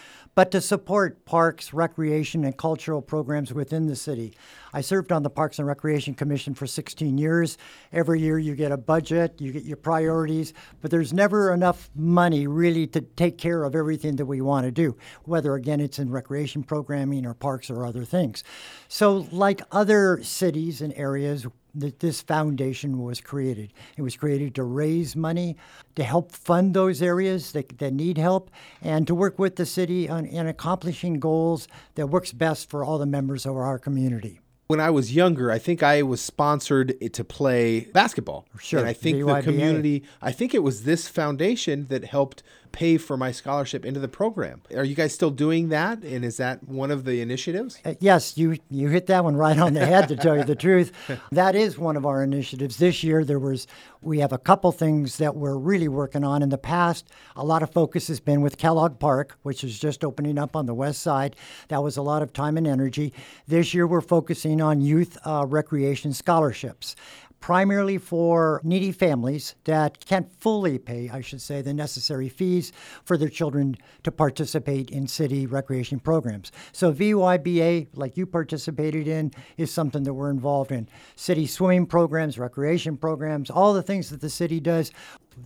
but 0.41 0.51
to 0.53 0.61
support 0.63 1.27
parks, 1.27 1.75
recreation, 1.75 2.47
and 2.47 2.57
cultural 2.57 3.03
programs 3.03 3.53
within 3.53 3.89
the 3.89 3.95
city. 3.95 4.33
I 4.73 4.81
served 4.81 5.13
on 5.13 5.23
the 5.23 5.29
Parks 5.29 5.59
and 5.59 5.69
Recreation 5.69 6.15
Commission 6.15 6.55
for 6.55 6.67
16 6.67 7.19
years. 7.19 7.59
Every 7.93 8.23
year 8.23 8.39
you 8.39 8.55
get 8.55 8.73
a 8.73 8.79
budget, 8.79 9.39
you 9.39 9.53
get 9.53 9.65
your 9.65 9.77
priorities, 9.77 10.55
but 10.81 10.91
there's 10.91 11.13
never 11.13 11.53
enough 11.53 11.91
money 11.95 12.47
really 12.47 12.87
to 12.87 13.03
take 13.03 13.37
care 13.37 13.65
of 13.65 13.75
everything 13.75 14.17
that 14.17 14.25
we 14.25 14.41
want 14.41 14.65
to 14.65 14.71
do, 14.71 14.97
whether 15.25 15.53
again 15.57 15.79
it's 15.79 15.99
in 15.99 16.11
recreation 16.11 16.63
programming 16.63 17.27
or 17.27 17.35
parks 17.35 17.69
or 17.69 17.85
other 17.85 18.07
things. 18.07 18.43
So, 18.89 19.29
like 19.31 19.61
other 19.71 20.23
cities 20.23 20.81
and 20.81 20.95
areas, 20.97 21.47
that 21.75 22.01
this 22.01 22.21
foundation 22.21 22.99
was 22.99 23.21
created. 23.21 23.73
It 23.97 24.03
was 24.03 24.17
created 24.17 24.55
to 24.57 24.65
raise 24.65 25.17
money, 25.17 25.57
to 25.97 26.03
help 26.03 26.33
fund 26.33 26.75
those 26.75 27.03
areas 27.03 27.53
that, 27.53 27.79
that 27.79 27.93
need 27.93 28.19
help, 28.19 28.51
and 28.83 29.07
to 29.07 29.15
work 29.15 29.39
with 29.39 29.57
the 29.57 29.67
city 29.67 30.09
on 30.09 30.27
in 30.27 30.47
accomplishing 30.47 31.21
goals 31.21 31.69
that 31.95 32.09
works 32.09 32.33
best 32.33 32.71
for 32.71 32.85
all 32.85 32.99
the 32.99 33.07
members 33.07 33.47
of 33.47 33.57
our 33.57 33.79
community. 33.79 34.41
When 34.69 34.81
I 34.81 34.91
was 34.91 35.13
younger, 35.13 35.51
I 35.51 35.59
think 35.59 35.83
I 35.83 36.03
was 36.03 36.21
sponsored 36.21 37.13
to 37.13 37.25
play 37.25 37.89
basketball. 37.93 38.47
Sure, 38.61 38.79
And 38.79 38.89
I 38.89 38.93
think 38.93 39.27
the 39.27 39.43
community, 39.43 40.05
I 40.23 40.31
think 40.31 40.55
it 40.55 40.63
was 40.63 40.85
this 40.85 41.09
foundation 41.09 41.87
that 41.89 42.05
helped 42.05 42.45
pay 42.73 42.97
for 42.97 43.17
my 43.17 43.33
scholarship 43.33 43.85
into 43.85 44.01
the 44.01 44.09
program. 44.09 44.63
Are 44.75 44.85
you 44.85 44.95
guys 44.95 45.15
still 45.15 45.31
doing 45.31 45.69
that? 45.69 46.03
And 46.03 46.25
is 46.25 46.37
that 46.39 46.67
one 46.67 46.91
of 46.91 47.05
the 47.05 47.21
initiatives? 47.21 47.79
Uh, 47.85 47.95
Yes, 48.01 48.39
you 48.39 48.59
you 48.71 48.89
hit 48.89 49.07
that 49.07 49.25
one 49.25 49.37
right 49.37 49.59
on 49.59 49.75
the 49.75 49.85
head. 49.85 50.09
To 50.09 50.17
tell 50.17 50.37
you 50.37 50.45
the 50.45 50.55
truth, 50.55 50.93
that 51.33 51.55
is 51.55 51.79
one 51.79 51.97
of 51.97 52.07
our 52.07 52.23
initiatives. 52.23 52.79
This 52.79 53.03
year, 53.05 53.25
there 53.25 53.39
was 53.39 53.67
we 54.01 54.21
have 54.21 54.33
a 54.33 54.39
couple 54.39 54.73
things 54.73 55.19
that 55.19 55.37
we're 55.37 55.59
really 55.59 55.89
working 55.89 56.25
on. 56.25 56.43
In 56.43 56.49
the 56.49 56.59
past, 56.59 57.09
a 57.37 57.45
lot 57.45 57.63
of 57.63 57.71
focus 57.71 58.09
has 58.09 58.21
been 58.21 58.41
with 58.41 58.57
Kellogg 58.57 58.99
Park, 58.99 59.39
which 59.43 59.63
is 59.63 59.79
just 59.79 60.05
opening 60.05 60.39
up 60.39 60.57
on 60.57 60.67
the 60.67 60.75
west 60.75 61.03
side. 61.03 61.37
That 61.69 61.83
was 61.83 61.97
a 61.97 62.03
lot 62.03 62.23
of 62.23 62.33
time 62.33 62.57
and 62.57 62.67
energy. 62.67 63.13
This 63.47 63.75
year, 63.75 63.87
we're 63.87 64.01
focusing 64.01 64.61
on 64.61 64.81
youth 64.81 65.19
uh, 65.25 65.45
recreation 65.47 66.13
scholarships 66.13 66.97
primarily 67.41 67.97
for 67.99 68.61
needy 68.63 68.93
families 68.93 69.55
that 69.65 70.05
can't 70.05 70.31
fully 70.41 70.79
pay, 70.79 71.09
I 71.11 71.23
should 71.23 71.41
say, 71.41 71.63
the 71.63 71.75
necessary 71.75 72.29
fees 72.29 72.73
for 73.03 73.17
their 73.17 73.29
children 73.29 73.77
to 74.05 74.13
participate 74.13 74.91
in 74.91 75.07
city 75.07 75.47
recreation 75.47 75.99
programs. 76.01 76.53
So, 76.73 76.93
VYBA, 76.93 77.89
like 77.95 78.17
you 78.17 78.27
participated 78.27 79.09
in, 79.09 79.33
is 79.57 79.71
something 79.71 80.03
that 80.05 80.15
we're 80.15 80.31
involved 80.31 80.71
in. 80.71 80.89
City 81.17 81.47
swimming 81.47 81.87
programs, 81.87 82.39
recreation 82.39 82.97
programs, 82.97 83.51
all 83.51 83.73
the 83.73 83.83
things 83.83 84.11
that 84.11 84.21
the 84.21 84.31
city 84.31 84.61
does. 84.61 84.93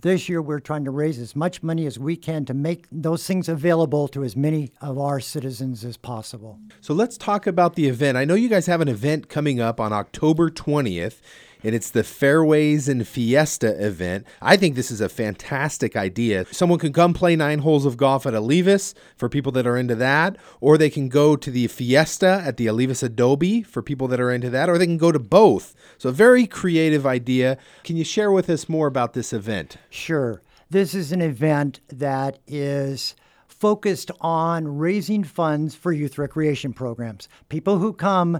This 0.01 0.27
year, 0.27 0.41
we're 0.41 0.59
trying 0.59 0.83
to 0.85 0.91
raise 0.91 1.19
as 1.19 1.35
much 1.35 1.63
money 1.63 1.85
as 1.85 1.97
we 1.97 2.17
can 2.17 2.43
to 2.45 2.53
make 2.53 2.85
those 2.91 3.25
things 3.25 3.47
available 3.47 4.09
to 4.09 4.25
as 4.25 4.35
many 4.35 4.71
of 4.81 4.97
our 4.97 5.21
citizens 5.21 5.85
as 5.85 5.95
possible. 5.95 6.59
So 6.81 6.93
let's 6.93 7.17
talk 7.17 7.47
about 7.47 7.75
the 7.75 7.87
event. 7.87 8.17
I 8.17 8.25
know 8.25 8.35
you 8.35 8.49
guys 8.49 8.65
have 8.65 8.81
an 8.81 8.89
event 8.89 9.29
coming 9.29 9.61
up 9.61 9.79
on 9.79 9.93
October 9.93 10.49
20th. 10.49 11.21
And 11.65 11.73
it's 11.73 11.89
the 11.89 12.03
Fairways 12.03 12.87
and 12.87 13.07
Fiesta 13.07 13.83
event. 13.83 14.27
I 14.39 14.55
think 14.55 14.75
this 14.75 14.91
is 14.91 15.01
a 15.01 15.09
fantastic 15.09 15.95
idea. 15.95 16.45
Someone 16.51 16.77
can 16.77 16.93
come 16.93 17.15
play 17.15 17.35
nine 17.35 17.59
holes 17.59 17.87
of 17.87 17.97
golf 17.97 18.27
at 18.27 18.35
Olivas 18.35 18.93
for 19.17 19.29
people 19.29 19.51
that 19.53 19.65
are 19.65 19.75
into 19.75 19.95
that, 19.95 20.37
or 20.61 20.77
they 20.77 20.91
can 20.91 21.09
go 21.09 21.35
to 21.35 21.49
the 21.49 21.65
Fiesta 21.65 22.43
at 22.45 22.57
the 22.57 22.67
Olivas 22.67 23.01
Adobe 23.01 23.63
for 23.63 23.81
people 23.81 24.07
that 24.09 24.19
are 24.19 24.31
into 24.31 24.51
that, 24.51 24.69
or 24.69 24.77
they 24.77 24.85
can 24.85 24.97
go 24.97 25.11
to 25.11 25.17
both. 25.17 25.73
So, 25.97 26.09
a 26.09 26.11
very 26.11 26.45
creative 26.45 27.07
idea. 27.07 27.57
Can 27.83 27.97
you 27.97 28.03
share 28.03 28.31
with 28.31 28.47
us 28.47 28.69
more 28.69 28.85
about 28.85 29.13
this 29.13 29.33
event? 29.33 29.77
Sure. 29.89 30.43
This 30.69 30.93
is 30.93 31.11
an 31.11 31.21
event 31.21 31.79
that 31.87 32.37
is 32.45 33.15
focused 33.47 34.11
on 34.21 34.77
raising 34.77 35.23
funds 35.23 35.73
for 35.73 35.91
youth 35.91 36.19
recreation 36.19 36.73
programs. 36.73 37.27
People 37.49 37.79
who 37.79 37.91
come 37.91 38.39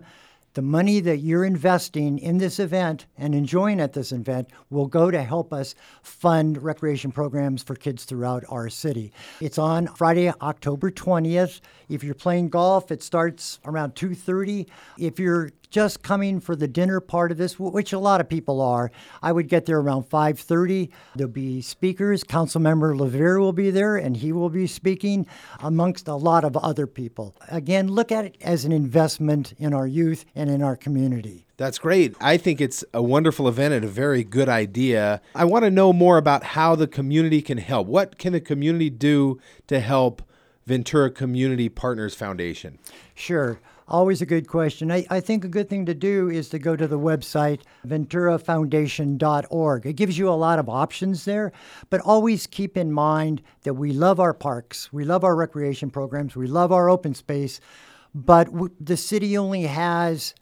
the 0.55 0.61
money 0.61 1.01
that 1.01 1.17
you're 1.17 1.43
investing 1.43 2.17
in 2.17 2.37
this 2.37 2.59
event 2.59 3.05
and 3.17 3.35
enjoying 3.35 3.81
at 3.81 3.91
this 3.93 4.11
event 4.11 4.49
will 4.69 4.87
go 4.87 5.11
to 5.11 5.21
help 5.21 5.53
us 5.53 5.75
fund 6.01 6.63
recreation 6.63 7.11
programs 7.11 7.61
for 7.61 7.75
kids 7.75 8.05
throughout 8.05 8.43
our 8.49 8.69
city. 8.69 9.11
It's 9.41 9.57
on 9.57 9.87
Friday, 9.87 10.31
October 10.41 10.89
20th. 10.89 11.59
If 11.89 12.03
you're 12.05 12.15
playing 12.15 12.49
golf, 12.49 12.89
it 12.89 13.03
starts 13.03 13.59
around 13.65 13.95
2:30. 13.95 14.67
If 14.97 15.19
you're 15.19 15.51
just 15.65 16.03
coming 16.03 16.39
for 16.39 16.55
the 16.55 16.67
dinner 16.67 16.99
part 16.99 17.31
of 17.31 17.37
this, 17.37 17.59
which 17.59 17.93
a 17.93 17.99
lot 17.99 18.21
of 18.21 18.29
people 18.29 18.61
are. 18.61 18.91
I 19.21 19.31
would 19.31 19.47
get 19.47 19.65
there 19.65 19.79
around 19.79 20.09
5:30. 20.09 20.89
There'll 21.15 21.31
be 21.31 21.61
speakers. 21.61 22.23
Councilmember 22.23 22.97
LaVere 22.97 23.39
will 23.39 23.53
be 23.53 23.71
there, 23.71 23.97
and 23.97 24.17
he 24.17 24.31
will 24.31 24.49
be 24.49 24.67
speaking 24.67 25.27
amongst 25.59 26.07
a 26.07 26.15
lot 26.15 26.43
of 26.43 26.55
other 26.57 26.87
people. 26.87 27.35
Again, 27.49 27.87
look 27.87 28.11
at 28.11 28.25
it 28.25 28.37
as 28.41 28.65
an 28.65 28.71
investment 28.71 29.53
in 29.57 29.73
our 29.73 29.87
youth 29.87 30.25
and 30.35 30.49
in 30.49 30.61
our 30.61 30.75
community. 30.75 31.45
That's 31.57 31.79
great. 31.79 32.15
I 32.19 32.35
think 32.35 32.59
it's 32.59 32.83
a 32.93 33.01
wonderful 33.01 33.47
event 33.47 33.73
and 33.73 33.85
a 33.85 33.87
very 33.87 34.25
good 34.25 34.49
idea. 34.49 35.21
I 35.33 35.45
want 35.45 35.63
to 35.63 35.71
know 35.71 35.93
more 35.93 36.17
about 36.17 36.43
how 36.43 36.75
the 36.75 36.87
community 36.87 37.41
can 37.41 37.59
help. 37.59 37.87
What 37.87 38.17
can 38.17 38.33
the 38.33 38.41
community 38.41 38.89
do 38.89 39.39
to 39.67 39.79
help 39.79 40.21
Ventura 40.65 41.09
Community 41.09 41.69
Partners 41.69 42.13
Foundation? 42.13 42.77
Sure. 43.13 43.59
Always 43.87 44.19
a 44.19 44.25
good 44.25 44.47
question. 44.47 44.91
I, 44.91 45.05
I 45.11 45.19
think 45.19 45.45
a 45.45 45.47
good 45.47 45.69
thing 45.69 45.85
to 45.85 45.93
do 45.93 46.27
is 46.27 46.49
to 46.49 46.57
go 46.57 46.75
to 46.75 46.87
the 46.87 46.97
website, 46.97 47.61
venturafoundation.org. 47.87 49.85
It 49.85 49.93
gives 49.93 50.17
you 50.17 50.27
a 50.27 50.31
lot 50.31 50.57
of 50.57 50.67
options 50.67 51.25
there, 51.25 51.51
but 51.91 52.01
always 52.01 52.47
keep 52.47 52.77
in 52.77 52.91
mind 52.91 53.43
that 53.61 53.75
we 53.75 53.93
love 53.93 54.19
our 54.19 54.33
parks, 54.33 54.91
we 54.91 55.03
love 55.03 55.23
our 55.23 55.35
recreation 55.35 55.91
programs, 55.91 56.35
we 56.35 56.47
love 56.47 56.71
our 56.71 56.89
open 56.89 57.13
space, 57.13 57.59
but 58.15 58.45
w- 58.45 58.73
the 58.79 58.97
city 58.97 59.37
only 59.37 59.63
has 59.63 60.33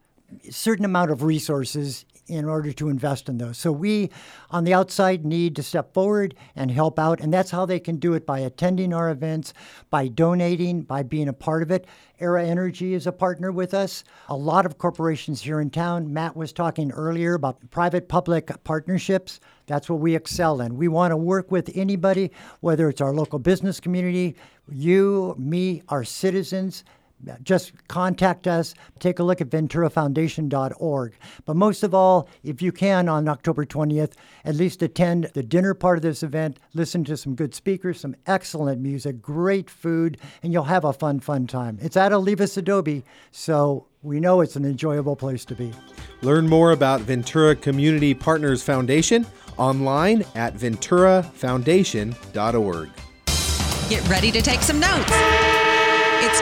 a 0.48 0.52
certain 0.52 0.86
amount 0.86 1.12
of 1.12 1.22
resources 1.22 2.06
in 2.28 2.46
order 2.46 2.72
to 2.72 2.90
invest 2.90 3.28
in 3.30 3.38
those. 3.38 3.58
So 3.58 3.72
we 3.72 4.10
on 4.50 4.64
the 4.64 4.74
outside 4.74 5.26
need 5.26 5.56
to 5.56 5.64
step 5.64 5.94
forward 5.94 6.36
and 6.56 6.72
help 6.72 6.98
out, 6.98 7.20
and 7.20 7.34
that's 7.34 7.52
how 7.52 7.66
they 7.66 7.80
can 7.80 7.98
do 7.98 8.14
it 8.14 8.26
by 8.26 8.40
attending 8.40 8.94
our 8.94 9.10
events, 9.10 9.54
by 9.90 10.08
donating, 10.08 10.82
by 10.84 11.04
being 11.04 11.28
a 11.28 11.34
part 11.34 11.62
of 11.64 11.72
it. 11.72 11.86
Aera 12.20 12.46
Energy 12.46 12.94
is 12.94 13.08
a 13.08 13.12
partner 13.12 13.52
with 13.52 13.74
us. 13.74 14.04
A 14.30 14.36
lot 14.36 14.66
of 14.66 14.78
corporations 14.78 15.42
here 15.42 15.60
in 15.60 15.70
town. 15.70 16.14
Matt 16.14 16.36
was 16.36 16.54
talking 16.54 16.92
earlier 16.92 17.34
about 17.34 17.70
private 17.70 18.08
public 18.08 18.52
partnerships. 18.64 19.40
That's 19.66 19.90
what 19.90 20.00
we 20.00 20.16
excel 20.16 20.62
in. 20.62 20.78
We 20.78 20.88
want 20.88 21.12
to 21.12 21.18
work 21.18 21.52
with 21.52 21.72
anybody, 21.76 22.32
whether 22.62 22.88
it's 22.88 23.02
our 23.02 23.14
local 23.14 23.40
business 23.40 23.80
community, 23.80 24.36
you, 24.70 25.36
me, 25.38 25.84
our 25.90 26.04
citizens 26.04 26.86
just 27.44 27.74
contact 27.88 28.48
us. 28.48 28.74
Take 29.00 29.20
a 29.20 29.24
look 29.24 29.42
at 29.42 29.50
venturafoundation.org. 29.50 31.14
But 31.46 31.56
most 31.56 31.84
of 31.84 31.94
all, 31.94 32.28
if 32.44 32.62
you 32.62 32.72
can 32.72 33.10
on 33.10 33.28
October 33.28 33.66
20th, 33.66 34.14
at 34.46 34.56
least 34.56 34.82
attend 34.82 35.30
the 35.34 35.44
dinner 35.44 35.74
part 35.74 35.98
of 35.98 36.02
this 36.02 36.24
event, 36.24 36.58
listen 36.74 37.04
to 37.06 37.18
some 37.18 37.36
good 37.36 37.54
speakers, 37.54 38.00
some 38.00 38.16
excellent 38.26 38.82
music, 38.82 39.22
great 39.22 39.70
food, 39.70 40.18
and 40.42 40.54
you'll 40.54 40.64
have 40.64 40.86
a 40.86 40.94
fun, 40.94 41.20
fun 41.20 41.48
time. 41.48 41.78
It's 41.82 41.98
at 41.98 42.12
Olivas 42.12 42.58
Adobe, 42.58 43.04
so 43.32 43.88
we 44.02 44.20
know 44.20 44.42
it's 44.42 44.56
an 44.56 44.66
enjoyable 44.66 45.16
place 45.16 45.46
to 45.46 45.56
be. 45.56 45.72
Learn 46.22 46.48
more 46.48 46.72
about 46.72 47.02
Ventura 47.02 47.56
Community 47.56 48.14
Partners 48.14 48.62
Foundation 48.64 49.26
online 49.58 50.24
at 50.36 50.56
venturafoundation.org. 50.56 52.90
Get 53.90 54.08
ready 54.08 54.32
to 54.32 54.42
take 54.42 54.62
some 54.62 54.80
notes. 54.80 55.12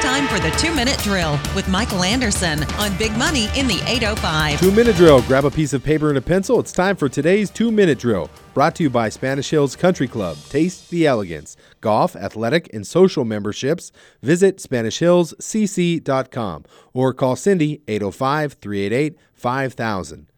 Time 0.01 0.27
for 0.27 0.39
the 0.39 0.49
two 0.57 0.73
minute 0.73 0.97
drill 0.99 1.33
with 1.55 1.67
Michael 1.67 2.03
Anderson 2.03 2.63
on 2.79 2.97
Big 2.97 3.15
Money 3.17 3.49
in 3.55 3.67
the 3.67 3.79
805. 3.85 4.59
Two 4.59 4.71
minute 4.71 4.95
drill. 4.95 5.21
Grab 5.23 5.45
a 5.45 5.51
piece 5.51 5.73
of 5.73 5.83
paper 5.83 6.09
and 6.09 6.17
a 6.17 6.21
pencil. 6.21 6.59
It's 6.59 6.71
time 6.71 6.95
for 6.95 7.07
today's 7.07 7.51
two 7.51 7.71
minute 7.71 7.99
drill. 7.99 8.29
Brought 8.55 8.73
to 8.75 8.83
you 8.83 8.89
by 8.89 9.09
Spanish 9.09 9.51
Hills 9.51 9.75
Country 9.75 10.07
Club. 10.07 10.37
Taste 10.49 10.89
the 10.89 11.05
elegance. 11.05 11.55
Golf, 11.81 12.15
athletic, 12.15 12.67
and 12.73 12.85
social 12.85 13.25
memberships. 13.25 13.91
Visit 14.23 14.57
SpanishHillsCC.com 14.57 16.65
or 16.93 17.13
call 17.13 17.35
Cindy 17.35 17.81
805 17.87 18.53
388 18.53 19.17
5000. 19.35 20.30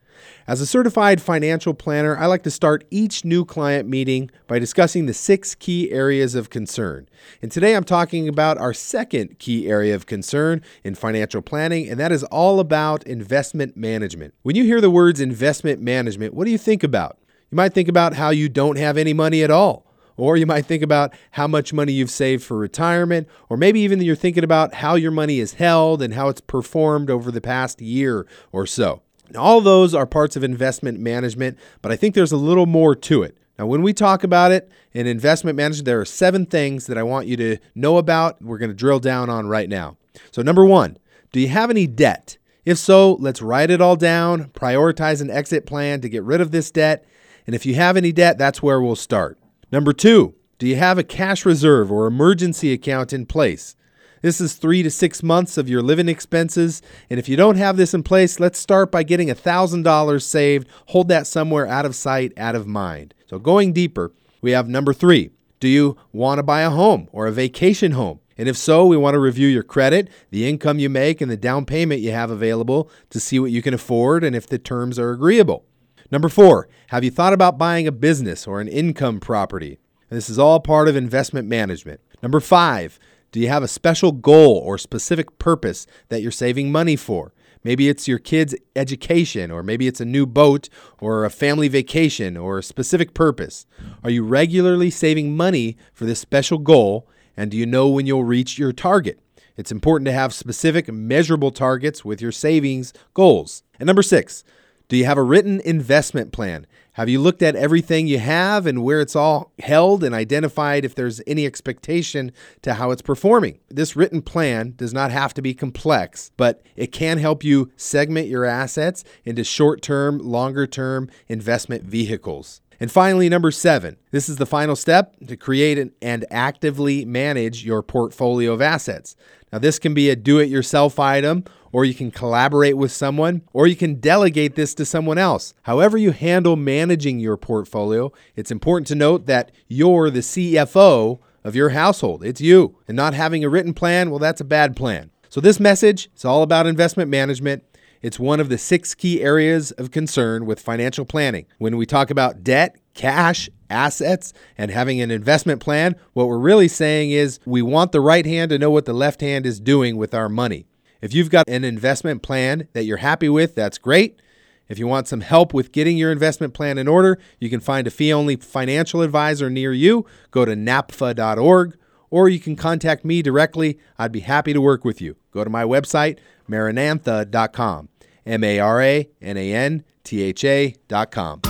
As 0.45 0.60
a 0.60 0.65
certified 0.65 1.21
financial 1.21 1.73
planner, 1.73 2.17
I 2.17 2.25
like 2.25 2.43
to 2.43 2.51
start 2.51 2.84
each 2.91 3.23
new 3.23 3.45
client 3.45 3.88
meeting 3.88 4.29
by 4.45 4.60
discussing 4.60 5.06
the 5.06 5.13
six 5.13 5.56
key 5.56 5.89
areas 5.89 6.36
of 6.36 6.49
concern. 6.49 7.08
And 7.41 7.49
today 7.49 7.77
I'm 7.77 7.86
talking 7.86 8.27
about 8.27 8.58
our 8.58 8.73
second 8.73 9.39
key 9.39 9.69
area 9.69 9.95
of 9.95 10.06
concern 10.06 10.62
in 10.84 10.95
financial 10.95 11.41
planning, 11.41 11.88
and 11.88 11.97
that 11.97 12.12
is 12.12 12.25
all 12.25 12.60
about 12.60 13.08
investment 13.08 13.77
management. 13.77 14.34
When 14.41 14.58
you 14.58 14.65
hear 14.65 14.82
the 14.82 14.89
words 14.89 15.21
investment 15.21 15.82
management, 15.82 16.34
what 16.34 16.43
do 16.43 16.51
you 16.51 16.58
think 16.58 16.84
about? 16.84 17.19
You 17.49 17.56
might 17.56 17.73
think 17.73 17.88
about 17.88 18.15
how 18.15 18.32
you 18.32 18.49
don't 18.49 18.77
have 18.77 18.97
any 18.97 19.13
money 19.13 19.43
at 19.43 19.51
all. 19.51 19.86
Or 20.17 20.36
you 20.36 20.45
might 20.45 20.65
think 20.65 20.84
about 20.84 21.13
how 21.32 21.47
much 21.47 21.71
money 21.71 21.93
you've 21.93 22.12
saved 22.12 22.43
for 22.43 22.58
retirement, 22.58 23.29
or 23.49 23.56
maybe 23.56 23.79
even 23.79 24.01
you're 24.01 24.15
thinking 24.15 24.43
about 24.43 24.73
how 24.75 24.95
your 24.95 25.10
money 25.10 25.39
is 25.39 25.53
held 25.53 26.01
and 26.01 26.13
how 26.13 26.27
it's 26.27 26.41
performed 26.41 27.10
over 27.10 27.32
the 27.32 27.41
past 27.41 27.82
year 27.82 28.27
or 28.51 28.67
so. 28.67 29.01
All 29.36 29.62
those 29.62 29.93
are 29.93 30.06
parts 30.06 30.36
of 30.36 30.43
investment 30.43 31.00
management, 31.00 31.58
but 31.82 31.91
I 31.91 31.96
think 31.96 32.15
there's 32.15 32.32
a 32.32 32.38
little 32.38 32.65
more 32.65 32.96
to 32.96 33.24
it. 33.24 33.38
Now, 33.58 33.67
when 33.67 33.82
we 33.84 33.93
talk 33.93 34.24
about 34.24 34.52
it 34.52 34.72
in 34.93 35.06
investment 35.06 35.56
management, 35.56 35.86
there 35.86 36.00
are 36.00 36.06
seven 36.06 36.46
things 36.46 36.88
that 36.88 36.98
I 36.98 37.04
want 37.04 37.28
you 37.28 37.38
to 37.38 37.58
know 37.76 37.98
about. 37.98 38.41
We're 38.41 38.58
going 38.58 38.72
to 38.72 38.76
drill 38.76 39.00
down 39.00 39.30
on 39.30 39.48
right 39.48 39.69
now. 39.69 39.98
So, 40.32 40.41
number 40.41 40.65
one, 40.65 40.98
do 41.32 41.39
you 41.39 41.50
have 41.50 41.69
any 41.69 41.88
debt? 41.88 42.38
If 42.65 42.78
so, 42.78 43.13
let's 43.15 43.41
write 43.41 43.69
it 43.69 43.82
all 43.82 43.96
down, 43.96 44.46
prioritize 44.50 45.22
an 45.22 45.30
exit 45.30 45.65
plan 45.65 46.02
to 46.02 46.10
get 46.10 46.24
rid 46.24 46.41
of 46.41 46.52
this 46.52 46.72
debt. 46.72 47.06
And 47.46 47.56
if 47.56 47.65
you 47.65 47.76
have 47.76 47.98
any 47.98 48.12
debt, 48.12 48.38
that's 48.38 48.63
where 48.63 48.82
we'll 48.82 48.96
start. 48.96 49.38
Number 49.72 49.91
two, 49.91 50.36
do 50.60 50.67
you 50.67 50.78
have 50.78 50.98
a 50.98 51.04
cash 51.04 51.46
reserve 51.46 51.91
or 51.91 52.08
emergency 52.08 52.72
account 52.72 53.12
in 53.12 53.26
place? 53.26 53.76
This 54.23 54.39
is 54.39 54.53
three 54.53 54.81
to 54.83 54.89
six 54.89 55.21
months 55.21 55.57
of 55.57 55.67
your 55.67 55.81
living 55.81 56.07
expenses. 56.07 56.81
And 57.09 57.19
if 57.19 57.27
you 57.27 57.36
don't 57.36 57.57
have 57.57 57.75
this 57.75 57.93
in 57.93 58.03
place, 58.03 58.39
let's 58.39 58.57
start 58.57 58.89
by 58.89 59.03
getting 59.03 59.27
$1,000 59.27 60.21
saved. 60.21 60.69
Hold 60.88 61.09
that 61.09 61.27
somewhere 61.27 61.67
out 61.67 61.86
of 61.86 61.93
sight, 61.93 62.31
out 62.38 62.55
of 62.55 62.65
mind. 62.65 63.13
So, 63.27 63.38
going 63.38 63.73
deeper, 63.73 64.13
we 64.41 64.51
have 64.51 64.69
number 64.69 64.93
three 64.93 65.31
Do 65.59 65.67
you 65.67 65.97
want 66.13 66.39
to 66.39 66.43
buy 66.43 66.62
a 66.62 66.69
home 66.69 67.09
or 67.12 67.27
a 67.27 67.33
vacation 67.33 67.91
home? 67.91 68.21
And 68.38 68.47
if 68.47 68.55
so, 68.55 68.86
we 68.86 68.95
want 68.95 69.13
to 69.15 69.19
review 69.19 69.49
your 69.49 69.62
credit, 69.62 70.09
the 70.29 70.47
income 70.47 70.79
you 70.79 70.89
make, 70.89 71.19
and 71.19 71.29
the 71.29 71.36
down 71.36 71.65
payment 71.65 71.99
you 71.99 72.12
have 72.12 72.31
available 72.31 72.89
to 73.09 73.19
see 73.19 73.39
what 73.39 73.51
you 73.51 73.62
can 73.62 73.73
afford 73.73 74.23
and 74.23 74.38
if 74.38 74.47
the 74.47 74.57
terms 74.57 74.97
are 74.97 75.12
agreeable. 75.12 75.65
Number 76.09 76.29
four, 76.29 76.69
have 76.88 77.03
you 77.03 77.12
thought 77.12 77.33
about 77.33 77.57
buying 77.57 77.88
a 77.88 77.91
business 77.91 78.47
or 78.47 78.62
an 78.62 78.69
income 78.69 79.19
property? 79.19 79.79
And 80.09 80.15
This 80.15 80.29
is 80.29 80.39
all 80.39 80.62
part 80.62 80.88
of 80.88 80.95
investment 80.95 81.49
management. 81.49 81.99
Number 82.21 82.39
five, 82.39 82.99
do 83.34 83.39
you 83.39 83.50
have 83.50 83.63
a 83.63 83.67
special 83.67 84.12
goal 84.12 84.58
or 84.60 84.78
specific 84.78 85.39
purpose 85.39 85.88
that 86.10 86.22
you're 86.22 86.32
saving 86.32 86.72
money 86.72 86.96
for? 86.96 87.34
Maybe 87.63 87.89
it's 87.89 88.08
your 88.08 88.19
kid's 88.19 88.54
education, 88.76 89.50
or 89.50 89.63
maybe 89.63 89.88
it's 89.88 90.00
a 90.00 90.06
new 90.06 90.28
boat, 90.28 90.69
or 91.00 91.26
a 91.26 91.32
family 91.32 91.67
vacation, 91.67 92.38
or 92.38 92.60
a 92.60 92.63
specific 92.63 93.15
purpose. 93.15 93.65
Are 94.04 94.12
you 94.12 94.24
regularly 94.24 94.91
saving 94.91 95.36
money 95.36 95.78
for 95.93 96.06
this 96.06 96.19
special 96.19 96.60
goal, 96.60 97.10
and 97.36 97.50
do 97.50 97.58
you 97.58 97.65
know 97.65 97.89
when 97.89 98.06
you'll 98.06 98.24
reach 98.24 98.60
your 98.60 98.72
target? 98.72 99.19
It's 99.58 99.72
important 99.72 100.06
to 100.06 100.13
have 100.13 100.32
specific, 100.32 100.91
measurable 100.91 101.50
targets 101.50 102.06
with 102.06 102.22
your 102.22 102.32
savings 102.32 102.93
goals. 103.15 103.63
And 103.80 103.88
number 103.88 104.04
six, 104.04 104.43
do 104.89 104.96
you 104.96 105.06
have 105.06 105.17
a 105.17 105.24
written 105.24 105.60
investment 105.62 106.32
plan? 106.34 106.67
Have 106.93 107.10
you 107.10 107.19
looked 107.19 107.41
at 107.41 107.56
everything 107.56 108.06
you 108.06 108.19
have 108.19 108.67
and 108.67 108.84
where 108.84 109.01
it's 109.01 109.15
all 109.15 109.51
held 109.58 110.03
and 110.03 110.13
identified 110.13 110.86
if 110.86 110.93
there's 110.93 111.21
any 111.25 111.43
expectation 111.43 112.32
to 112.62 112.75
how 112.75 112.91
it's 112.91 113.01
performing? 113.01 113.58
This 113.67 113.95
written 113.95 114.21
plan 114.21 114.75
does 114.75 114.93
not 114.93 115.10
have 115.10 115.34
to 115.34 115.41
be 115.41 115.56
complex, 115.56 116.29
but 116.38 116.62
it 116.75 116.91
can 116.91 117.17
help 117.17 117.43
you 117.43 117.71
segment 117.77 118.27
your 118.27 118.45
assets 118.45 119.03
into 119.25 119.43
short 119.43 119.82
term, 119.82 120.19
longer 120.19 120.67
term 120.67 121.10
investment 121.27 121.84
vehicles. 121.84 122.62
And 122.79 122.91
finally, 122.91 123.29
number 123.29 123.51
seven, 123.51 123.97
this 124.12 124.29
is 124.29 124.38
the 124.38 124.45
final 124.45 124.75
step 124.75 125.15
to 125.27 125.38
create 125.38 125.77
an, 125.77 125.91
and 126.01 126.25
actively 126.31 127.05
manage 127.05 127.65
your 127.65 127.81
portfolio 127.81 128.53
of 128.53 128.62
assets. 128.62 129.15
Now, 129.51 129.59
this 129.59 129.79
can 129.79 129.93
be 129.93 130.09
a 130.09 130.15
do 130.15 130.39
it 130.39 130.49
yourself 130.49 130.99
item, 130.99 131.45
or 131.71 131.86
you 131.86 131.93
can 131.93 132.12
collaborate 132.12 132.77
with 132.77 132.91
someone, 132.91 133.41
or 133.53 133.67
you 133.67 133.75
can 133.75 133.99
delegate 133.99 134.55
this 134.55 134.73
to 134.75 134.86
someone 134.86 135.17
else. 135.17 135.53
However, 135.63 135.97
you 135.97 136.12
handle 136.12 136.55
managing 136.55 137.19
your 137.19 137.38
portfolio, 137.38 138.12
it's 138.36 138.51
important 138.51 138.88
to 138.88 138.95
note 138.95 139.25
that 139.25 139.51
you're 139.67 140.09
the 140.09 140.19
CFO 140.19 141.19
of 141.43 141.55
your 141.55 141.69
household. 141.69 142.23
It's 142.23 142.41
you. 142.41 142.77
And 142.88 142.95
not 142.95 143.13
having 143.13 143.43
a 143.43 143.49
written 143.49 143.73
plan, 143.73 144.09
well, 144.09 144.19
that's 144.19 144.41
a 144.41 144.45
bad 144.45 144.75
plan. 144.75 145.12
So, 145.29 145.41
this 145.41 145.59
message 145.59 146.09
is 146.15 146.25
all 146.25 146.43
about 146.43 146.67
investment 146.67 147.09
management. 147.09 147.63
It's 148.04 148.20
one 148.20 148.42
of 148.42 148.50
the 148.50 148.58
six 148.58 148.94
key 148.94 149.22
areas 149.22 149.72
of 149.72 149.92
concern 149.92 150.46
with 150.46 150.60
financial 150.60 151.06
planning. 151.06 151.46
When 151.58 151.78
we 151.78 151.86
talk 151.86 152.10
about 152.10 152.44
debt, 152.44 152.76
cash, 152.94 153.50
assets, 153.70 154.34
and 154.58 154.70
having 154.70 155.00
an 155.00 155.10
investment 155.10 155.62
plan, 155.62 155.96
what 156.12 156.28
we're 156.28 156.38
really 156.38 156.68
saying 156.68 157.12
is 157.12 157.39
we 157.46 157.62
want 157.62 157.94
the 157.94 158.02
right 158.02 158.26
hand 158.26 158.50
to 158.50 158.60
know 158.60 158.70
what 158.70 158.84
the 158.84 158.92
left 158.92 159.22
hand 159.22 159.46
is 159.46 159.62
doing 159.62 159.96
with 159.96 160.13
our 160.13 160.28
money. 160.28 160.66
If 161.02 161.13
you've 161.13 161.30
got 161.30 161.48
an 161.48 161.63
investment 161.63 162.22
plan 162.22 162.68
that 162.74 162.84
you're 162.84 162.98
happy 162.98 163.30
with, 163.30 163.56
that's 163.56 163.78
great. 163.78 164.22
If 164.68 164.78
you 164.78 164.86
want 164.86 165.08
some 165.08 165.22
help 165.22 165.54
with 165.54 165.72
getting 165.72 165.98
your 165.98 166.12
investment 166.12 166.54
plan 166.54 166.78
in 166.78 166.89
order, 166.89 167.18
you 167.39 167.50
can 167.50 167.62
find 167.62 167.88
a 167.88 167.92
fee 167.92 168.12
only 168.12 168.36
financial 168.36 169.02
advisor 169.02 169.50
near 169.50 169.72
you. 169.72 170.06
Go 170.30 170.44
to 170.44 170.56
napfa.org 170.56 171.78
or 172.10 172.30
you 172.30 172.39
can 172.39 172.56
contact 172.56 173.04
me 173.04 173.22
directly. 173.22 173.80
I'd 173.98 174.12
be 174.12 174.20
happy 174.20 174.52
to 174.54 174.62
work 174.62 174.86
with 174.86 175.02
you. 175.02 175.16
Go 175.32 175.44
to 175.44 175.50
my 175.50 175.63
website, 175.63 176.20
maranantha.com. 176.48 177.89
M 178.25 178.43
A 178.43 178.59
R 178.59 178.81
A 178.81 179.09
N 179.21 179.38
A 179.38 179.53
N 179.53 179.83
T 180.03 180.21
H 180.21 180.43
A 180.43 180.75
dot 180.88 181.12
com. 181.12 181.41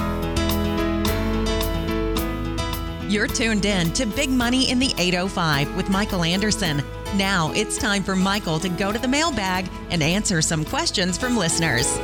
You're 3.10 3.28
tuned 3.28 3.66
in 3.66 3.94
to 3.94 4.08
Big 4.08 4.30
Money 4.32 4.72
in 4.72 4.80
the 4.80 4.92
805 4.98 5.76
with 5.76 5.88
Michael 5.90 6.24
Anderson. 6.24 6.82
Now 7.16 7.52
it's 7.54 7.78
time 7.78 8.02
for 8.02 8.16
Michael 8.16 8.58
to 8.60 8.70
go 8.70 8.92
to 8.92 8.98
the 8.98 9.08
mailbag 9.08 9.70
and 9.92 10.02
answer 10.02 10.42
some 10.42 10.66
questions 10.66 11.16
from 11.16 11.38
listeners. 11.38 12.00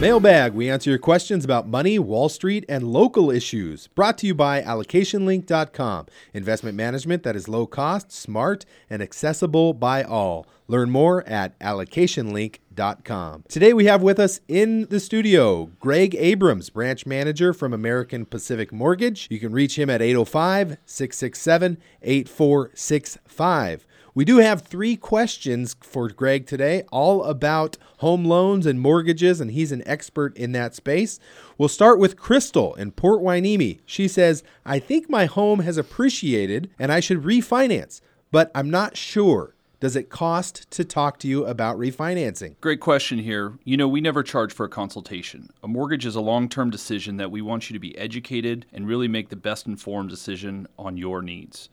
Mailbag, 0.00 0.52
we 0.54 0.70
answer 0.70 0.90
your 0.90 0.98
questions 1.00 1.44
about 1.44 1.66
money, 1.66 1.98
Wall 1.98 2.28
Street, 2.28 2.64
and 2.68 2.84
local 2.84 3.32
issues. 3.32 3.88
Brought 3.88 4.16
to 4.18 4.28
you 4.28 4.34
by 4.34 4.62
allocationlink.com. 4.62 6.06
Investment 6.32 6.76
management 6.76 7.24
that 7.24 7.34
is 7.34 7.48
low 7.48 7.66
cost, 7.66 8.12
smart, 8.12 8.64
and 8.88 9.02
accessible 9.02 9.74
by 9.74 10.04
all. 10.04 10.46
Learn 10.68 10.88
more 10.88 11.26
at 11.26 11.58
allocationlink.com. 11.58 13.44
Today 13.48 13.72
we 13.72 13.86
have 13.86 14.00
with 14.00 14.20
us 14.20 14.40
in 14.46 14.86
the 14.86 15.00
studio 15.00 15.72
Greg 15.80 16.14
Abrams, 16.14 16.70
branch 16.70 17.04
manager 17.04 17.52
from 17.52 17.72
American 17.72 18.24
Pacific 18.24 18.70
Mortgage. 18.72 19.26
You 19.32 19.40
can 19.40 19.50
reach 19.50 19.76
him 19.76 19.90
at 19.90 20.00
805 20.00 20.76
667 20.86 21.76
8465. 22.02 23.86
We 24.14 24.24
do 24.24 24.38
have 24.38 24.62
three 24.62 24.96
questions 24.96 25.76
for 25.80 26.08
Greg 26.08 26.46
today, 26.46 26.82
all 26.90 27.24
about 27.24 27.76
home 27.98 28.24
loans 28.24 28.66
and 28.66 28.80
mortgages, 28.80 29.40
and 29.40 29.50
he's 29.50 29.72
an 29.72 29.82
expert 29.86 30.36
in 30.36 30.52
that 30.52 30.74
space. 30.74 31.20
We'll 31.56 31.68
start 31.68 31.98
with 31.98 32.16
Crystal 32.16 32.74
in 32.74 32.92
Port 32.92 33.20
Hueneme. 33.20 33.80
She 33.84 34.08
says, 34.08 34.42
I 34.64 34.78
think 34.78 35.08
my 35.08 35.26
home 35.26 35.60
has 35.60 35.76
appreciated 35.76 36.70
and 36.78 36.90
I 36.90 37.00
should 37.00 37.22
refinance, 37.22 38.00
but 38.30 38.50
I'm 38.54 38.70
not 38.70 38.96
sure. 38.96 39.54
Does 39.80 39.94
it 39.94 40.10
cost 40.10 40.68
to 40.72 40.84
talk 40.84 41.20
to 41.20 41.28
you 41.28 41.44
about 41.44 41.78
refinancing? 41.78 42.56
Great 42.60 42.80
question 42.80 43.18
here. 43.18 43.58
You 43.62 43.76
know, 43.76 43.86
we 43.86 44.00
never 44.00 44.24
charge 44.24 44.52
for 44.52 44.66
a 44.66 44.68
consultation. 44.68 45.50
A 45.62 45.68
mortgage 45.68 46.04
is 46.04 46.16
a 46.16 46.20
long 46.20 46.48
term 46.48 46.68
decision 46.68 47.16
that 47.18 47.30
we 47.30 47.42
want 47.42 47.70
you 47.70 47.74
to 47.74 47.80
be 47.80 47.96
educated 47.96 48.66
and 48.72 48.88
really 48.88 49.06
make 49.06 49.28
the 49.28 49.36
best 49.36 49.68
informed 49.68 50.10
decision 50.10 50.66
on 50.76 50.96
your 50.96 51.22
needs. 51.22 51.68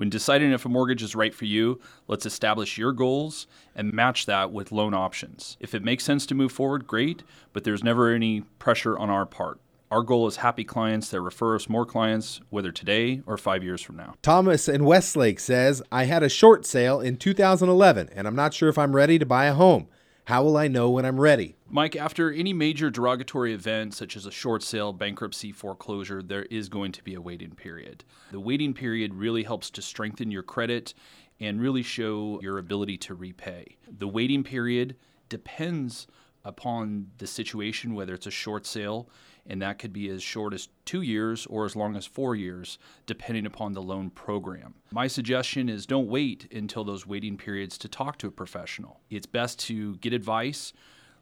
When 0.00 0.08
deciding 0.08 0.52
if 0.52 0.64
a 0.64 0.70
mortgage 0.70 1.02
is 1.02 1.14
right 1.14 1.34
for 1.34 1.44
you, 1.44 1.78
let's 2.08 2.24
establish 2.24 2.78
your 2.78 2.90
goals 2.90 3.46
and 3.74 3.92
match 3.92 4.24
that 4.24 4.50
with 4.50 4.72
loan 4.72 4.94
options. 4.94 5.58
If 5.60 5.74
it 5.74 5.84
makes 5.84 6.04
sense 6.04 6.24
to 6.24 6.34
move 6.34 6.52
forward, 6.52 6.86
great, 6.86 7.22
but 7.52 7.64
there's 7.64 7.84
never 7.84 8.08
any 8.08 8.40
pressure 8.58 8.98
on 8.98 9.10
our 9.10 9.26
part. 9.26 9.60
Our 9.90 10.00
goal 10.00 10.26
is 10.26 10.36
happy 10.36 10.64
clients 10.64 11.10
that 11.10 11.20
refer 11.20 11.54
us 11.54 11.68
more 11.68 11.84
clients, 11.84 12.40
whether 12.48 12.72
today 12.72 13.20
or 13.26 13.36
five 13.36 13.62
years 13.62 13.82
from 13.82 13.98
now. 13.98 14.14
Thomas 14.22 14.70
in 14.70 14.86
Westlake 14.86 15.38
says, 15.38 15.82
I 15.92 16.04
had 16.04 16.22
a 16.22 16.30
short 16.30 16.64
sale 16.64 17.02
in 17.02 17.18
2011 17.18 18.08
and 18.14 18.26
I'm 18.26 18.34
not 18.34 18.54
sure 18.54 18.70
if 18.70 18.78
I'm 18.78 18.96
ready 18.96 19.18
to 19.18 19.26
buy 19.26 19.44
a 19.44 19.52
home. 19.52 19.86
How 20.30 20.44
will 20.44 20.56
I 20.56 20.68
know 20.68 20.90
when 20.90 21.04
I'm 21.04 21.18
ready? 21.18 21.56
Mike, 21.68 21.96
after 21.96 22.30
any 22.30 22.52
major 22.52 22.88
derogatory 22.88 23.52
event 23.52 23.94
such 23.94 24.14
as 24.14 24.26
a 24.26 24.30
short 24.30 24.62
sale, 24.62 24.92
bankruptcy, 24.92 25.50
foreclosure, 25.50 26.22
there 26.22 26.44
is 26.44 26.68
going 26.68 26.92
to 26.92 27.02
be 27.02 27.14
a 27.14 27.20
waiting 27.20 27.50
period. 27.56 28.04
The 28.30 28.38
waiting 28.38 28.72
period 28.72 29.12
really 29.12 29.42
helps 29.42 29.70
to 29.70 29.82
strengthen 29.82 30.30
your 30.30 30.44
credit 30.44 30.94
and 31.40 31.60
really 31.60 31.82
show 31.82 32.38
your 32.42 32.58
ability 32.58 32.96
to 32.98 33.14
repay. 33.16 33.76
The 33.98 34.06
waiting 34.06 34.44
period 34.44 34.94
depends 35.28 36.06
upon 36.44 37.08
the 37.18 37.26
situation, 37.26 37.96
whether 37.96 38.14
it's 38.14 38.28
a 38.28 38.30
short 38.30 38.66
sale, 38.66 39.08
and 39.46 39.60
that 39.62 39.78
could 39.78 39.92
be 39.92 40.08
as 40.08 40.22
short 40.22 40.54
as 40.54 40.68
two 40.84 41.02
years 41.02 41.46
or 41.46 41.64
as 41.64 41.76
long 41.76 41.96
as 41.96 42.06
four 42.06 42.34
years, 42.34 42.78
depending 43.06 43.46
upon 43.46 43.72
the 43.72 43.82
loan 43.82 44.10
program. 44.10 44.74
My 44.92 45.06
suggestion 45.06 45.68
is 45.68 45.86
don't 45.86 46.08
wait 46.08 46.52
until 46.52 46.84
those 46.84 47.06
waiting 47.06 47.36
periods 47.36 47.78
to 47.78 47.88
talk 47.88 48.18
to 48.18 48.28
a 48.28 48.32
professional. 48.32 49.00
It's 49.10 49.26
best 49.26 49.58
to 49.66 49.96
get 49.96 50.12
advice. 50.12 50.72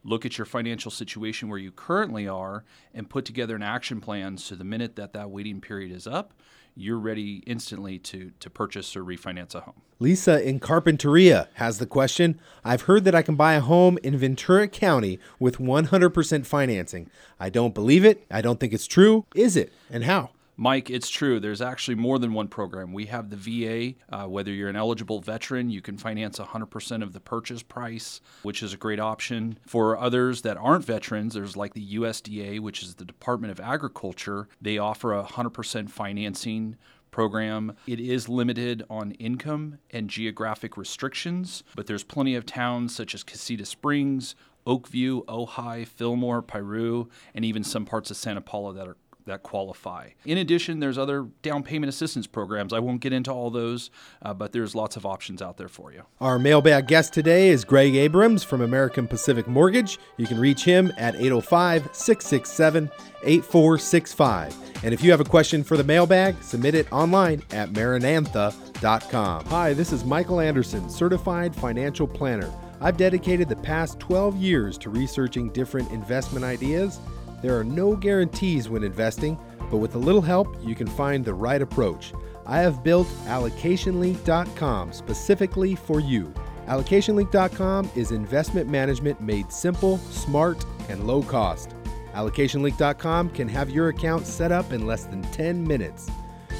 Look 0.05 0.25
at 0.25 0.39
your 0.39 0.45
financial 0.45 0.91
situation 0.91 1.49
where 1.49 1.59
you 1.59 1.73
currently 1.73 2.29
are 2.29 2.65
and 2.95 3.11
put 3.11 3.25
together 3.25 3.57
an 3.57 3.63
action 3.63 4.01
plan 4.01 4.39
so 4.39 4.55
the 4.55 4.65
minute 4.65 4.97
that 4.97 5.13
that 5.13 5.31
waiting 5.31 5.61
period 5.61 5.93
is 5.93 6.07
up, 6.07 6.35
you're 6.79 6.99
ready 6.99 7.43
instantly 7.47 7.99
to, 7.99 8.31
to 8.39 8.49
purchase 8.49 8.97
or 8.97 9.05
refinance 9.05 9.55
a 9.55 9.61
home. 9.61 9.83
Lisa 9.99 10.41
in 10.47 10.61
Carpinteria 10.61 11.49
has 11.55 11.79
the 11.79 11.87
question 11.87 12.39
I've 12.65 12.83
heard 12.83 13.05
that 13.05 13.17
I 13.17 13.23
can 13.23 13.35
buy 13.35 13.55
a 13.55 13.61
home 13.61 13.99
in 14.05 14.17
Ventura 14.17 14.69
County 14.69 15.19
with 15.41 15.59
100% 15.59 16.47
financing. 16.47 17.11
I 17.41 17.51
don't 17.51 17.75
believe 17.75 18.05
it. 18.05 18.25
I 18.31 18.41
don't 18.41 18.61
think 18.61 18.73
it's 18.73 18.87
true. 18.87 19.27
Is 19.35 19.57
it? 19.57 19.73
And 19.91 20.05
how? 20.05 20.31
Mike, 20.61 20.91
it's 20.91 21.09
true. 21.09 21.39
There's 21.39 21.63
actually 21.63 21.95
more 21.95 22.19
than 22.19 22.33
one 22.33 22.49
program. 22.49 22.93
We 22.93 23.07
have 23.07 23.31
the 23.31 23.37
VA. 23.37 23.95
Uh, 24.11 24.27
whether 24.27 24.51
you're 24.51 24.69
an 24.69 24.75
eligible 24.75 25.21
veteran, 25.21 25.71
you 25.71 25.81
can 25.81 25.97
finance 25.97 26.41
100% 26.41 27.03
of 27.05 27.13
the 27.13 27.21
purchase 27.21 27.63
price, 27.63 28.21
which 28.43 28.61
is 28.61 28.73
a 28.73 28.77
great 28.77 28.99
option. 28.99 29.61
For 29.65 29.97
others 29.97 30.43
that 30.43 30.57
aren't 30.57 30.85
veterans, 30.85 31.35
there's 31.35 31.57
like 31.57 31.75
the 31.75 31.95
USDA, 31.95 32.59
which 32.59 32.83
is 32.83 32.97
the 32.97 33.05
Department 33.05 33.53
of 33.53 33.61
Agriculture. 33.61 34.49
They 34.61 34.79
offer 34.79 35.15
a 35.17 35.23
100% 35.23 35.91
financing 35.91 36.77
program. 37.13 37.77
It 37.87 38.01
is 38.01 38.29
limited 38.29 38.83
on 38.91 39.13
income 39.13 39.79
and 39.93 40.11
geographic 40.11 40.77
restrictions, 40.77 41.63
but 41.77 41.87
there's 41.87 42.03
plenty 42.03 42.35
of 42.35 42.47
towns 42.47 42.97
such 42.97 43.15
as 43.15 43.23
Casita 43.23 43.65
Springs, 43.65 44.35
Oakview, 44.67 45.25
Ojai, 45.27 45.87
Fillmore, 45.87 46.43
Piru, 46.43 47.07
and 47.33 47.45
even 47.45 47.63
some 47.63 47.87
parts 47.87 48.11
of 48.11 48.17
Santa 48.17 48.41
Paula 48.41 48.75
that 48.75 48.89
are 48.89 48.97
that 49.29 49.43
qualify. 49.43 50.11
In 50.27 50.37
addition, 50.37 50.81
there's 50.81 50.99
other 50.99 51.29
down 51.43 51.63
payment 51.63 51.89
assistance 51.89 52.27
programs. 52.27 52.73
I 52.73 52.81
won't 52.81 53.01
get 53.01 53.13
into 53.13 53.33
all 53.33 53.51
those, 53.51 53.91
uh, 54.21 54.35
but 54.35 54.53
there's 54.53 54.75
lots 54.75 54.97
of 54.97 55.07
options 55.07 55.41
out 55.41 55.57
there 55.57 55.69
for 55.69 55.93
you. 55.93 56.03
Our 56.21 56.39
mailbag 56.39 56.89
guest 56.89 57.13
today 57.13 57.49
is 57.49 57.65
Greg 57.65 57.95
Abrams 57.95 58.45
from 58.45 58.61
American 58.61 59.07
Pacific 59.07 59.47
Mortgage. 59.47 59.99
You 60.17 60.27
can 60.27 60.39
reach 60.39 60.65
him 60.65 60.93
at 60.99 61.15
805 61.15 61.91
667 61.93 62.91
8465. 63.23 64.85
And 64.85 64.95
if 64.95 65.03
you 65.03 65.11
have 65.11 65.21
a 65.21 65.25
question 65.25 65.65
for 65.65 65.77
the 65.77 65.85
mailbag, 65.85 66.43
submit 66.43 66.75
it 66.75 66.93
online 66.93 67.43
at 67.51 67.71
maranantha.com. 67.71 69.45
Hi, 69.47 69.73
this 69.73 69.93
is 69.93 70.05
Michael 70.05 70.41
Anderson, 70.41 70.89
certified 70.89 71.55
financial 71.55 72.07
planner. 72.07 72.53
I've 72.81 72.97
dedicated 72.97 73.49
the 73.49 73.57
past 73.57 73.99
12 73.99 74.37
years 74.37 74.79
to 74.79 74.91
researching 74.91 75.51
different 75.51 75.91
investment 75.91 76.45
ideas 76.45 77.01
there 77.43 77.59
are 77.59 77.65
no 77.65 77.95
guarantees 77.95 78.69
when 78.69 78.83
investing, 78.83 79.39
but 79.71 79.79
with 79.79 79.95
a 79.95 79.99
little 79.99 80.23
help, 80.23 80.57
you 80.63 80.75
can 80.75 80.87
find 80.87 81.25
the 81.25 81.35
right 81.35 81.63
approach. 81.63 82.13
I 82.47 82.59
have 82.59 82.83
built 82.83 83.07
allocationlink.com 83.27 84.93
specifically 84.93 85.75
for 85.75 86.01
you. 86.01 86.33
Allocationlink.com 86.67 87.91
is 87.95 88.11
investment 88.11 88.69
management 88.69 89.21
made 89.21 89.53
simple, 89.53 89.99
smart, 89.99 90.65
and 90.89 91.07
low 91.07 91.23
cost. 91.23 91.75
Allocationlink.com 92.15 93.31
can 93.31 93.49
have 93.49 93.71
your 93.71 93.89
account 93.89 94.27
set 94.27 94.51
up 94.51 94.73
in 94.73 94.87
less 94.87 95.05
than 95.05 95.23
10 95.23 95.67
minutes. 95.67 96.11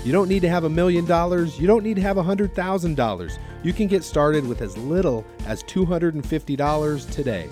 You 0.05 0.13
don't 0.13 0.29
need 0.29 0.41
to 0.41 0.49
have 0.49 0.65
a 0.65 0.71
million 0.71 1.05
dollars, 1.05 1.59
you 1.59 1.67
don't 1.67 1.83
need 1.83 1.97
to 1.97 2.03
have 2.03 2.19
a 2.19 2.23
$100,000. 2.23 3.39
You 3.63 3.73
can 3.73 3.89
get 3.89 4.05
started 4.05 4.47
with 4.47 4.63
as 4.63 4.79
little 4.79 5.25
as 5.47 5.63
$250 5.65 7.11
today. 7.11 7.49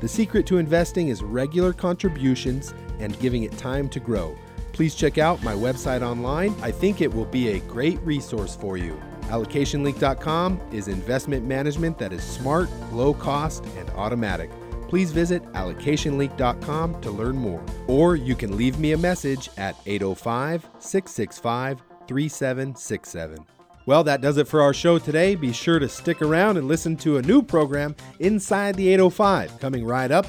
The 0.00 0.08
secret 0.08 0.46
to 0.46 0.58
investing 0.58 1.08
is 1.08 1.22
regular 1.22 1.72
contributions 1.72 2.74
and 3.00 3.18
giving 3.18 3.42
it 3.42 3.56
time 3.58 3.88
to 3.90 4.00
grow. 4.00 4.36
Please 4.72 4.94
check 4.94 5.18
out 5.18 5.42
my 5.42 5.54
website 5.54 6.02
online. 6.02 6.54
I 6.62 6.70
think 6.70 7.00
it 7.00 7.12
will 7.12 7.24
be 7.24 7.48
a 7.50 7.60
great 7.60 8.00
resource 8.00 8.54
for 8.54 8.76
you. 8.76 9.00
AllocationLink.com 9.22 10.60
is 10.72 10.88
investment 10.88 11.44
management 11.44 11.98
that 11.98 12.12
is 12.12 12.22
smart, 12.22 12.70
low 12.92 13.12
cost, 13.12 13.64
and 13.76 13.90
automatic. 13.90 14.50
please 14.88 15.12
visit 15.12 15.42
allocationlink.com 15.52 17.00
to 17.02 17.10
learn 17.10 17.36
more. 17.36 17.62
Or 17.86 18.16
you 18.16 18.34
can 18.34 18.56
leave 18.56 18.78
me 18.78 18.92
a 18.92 18.98
message 18.98 19.50
at 19.56 19.76
805 19.86 20.66
665 20.78 21.82
3767. 22.08 23.57
Well, 23.88 24.04
that 24.04 24.20
does 24.20 24.36
it 24.36 24.46
for 24.46 24.60
our 24.60 24.74
show 24.74 24.98
today. 24.98 25.34
Be 25.34 25.50
sure 25.50 25.78
to 25.78 25.88
stick 25.88 26.20
around 26.20 26.58
and 26.58 26.68
listen 26.68 26.94
to 26.98 27.16
a 27.16 27.22
new 27.22 27.40
program 27.40 27.96
inside 28.18 28.74
the 28.74 28.86
805 28.88 29.58
coming 29.60 29.82
right 29.82 30.10
up. 30.10 30.26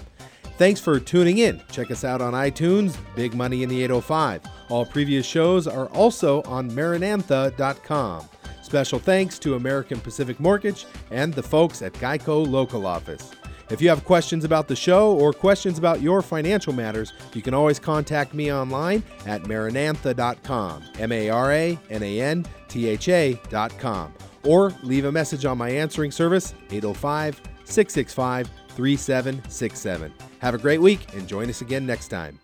Thanks 0.58 0.80
for 0.80 0.98
tuning 0.98 1.40
in. 1.40 1.62
Check 1.70 1.92
us 1.92 2.06
out 2.06 2.22
on 2.22 2.32
iTunes, 2.32 2.96
Big 3.18 3.34
Money 3.34 3.64
in 3.64 3.68
the 3.68 3.84
805. 3.84 4.44
All 4.70 4.86
previous 4.86 5.26
shows 5.26 5.68
are 5.68 5.88
also 5.88 6.42
on 6.44 6.72
maranantha.com. 6.72 8.30
Special 8.62 8.98
thanks 8.98 9.38
to 9.40 9.56
American 9.56 10.00
Pacific 10.00 10.40
Mortgage 10.40 10.86
and 11.12 11.34
the 11.34 11.44
folks 11.44 11.82
at 11.82 11.92
Geico 11.96 12.48
Local 12.48 12.88
Office. 12.88 13.30
If 13.70 13.82
you 13.82 13.90
have 13.90 14.04
questions 14.04 14.46
about 14.46 14.68
the 14.68 14.76
show 14.76 15.16
or 15.18 15.32
questions 15.32 15.78
about 15.78 16.02
your 16.02 16.24
financial 16.24 16.74
matters, 16.74 17.14
you 17.34 17.42
can 17.44 17.54
always 17.54 17.78
contact 17.78 18.34
me 18.34 18.52
online 18.52 19.04
at 19.28 19.44
maranantha.com, 19.44 20.84
M 20.98 21.12
A 21.12 21.30
R 21.30 21.52
A 21.52 21.80
N 21.90 22.04
A 22.04 22.22
N 22.22 22.46
T 22.68 22.88
H 22.88 23.10
A.com, 23.10 24.14
or 24.44 24.74
leave 24.82 25.06
a 25.06 25.12
message 25.12 25.46
on 25.46 25.58
my 25.58 25.70
answering 25.70 26.12
service, 26.12 26.56
805 26.72 27.42
665 27.66 28.50
3767. 28.70 30.14
Have 30.40 30.56
a 30.56 30.58
great 30.58 30.82
week 30.82 31.14
and 31.14 31.28
join 31.28 31.50
us 31.50 31.62
again 31.62 31.86
next 31.86 32.08
time. 32.08 32.40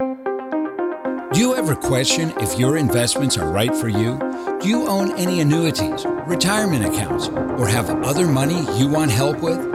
Do 1.34 1.40
you 1.40 1.56
ever 1.56 1.76
question 1.76 2.34
if 2.40 2.60
your 2.60 2.78
investments 2.78 3.38
are 3.38 3.52
right 3.52 3.76
for 3.76 3.90
you? 3.90 4.20
Do 4.62 4.70
you 4.70 4.88
own 4.88 5.18
any 5.18 5.42
annuities, 5.42 6.06
retirement 6.28 6.86
accounts, 6.86 7.30
or 7.30 7.68
have 7.68 7.90
other 7.90 8.28
money 8.28 8.62
you 8.78 8.88
want 8.88 9.12
help 9.12 9.40
with? 9.40 9.75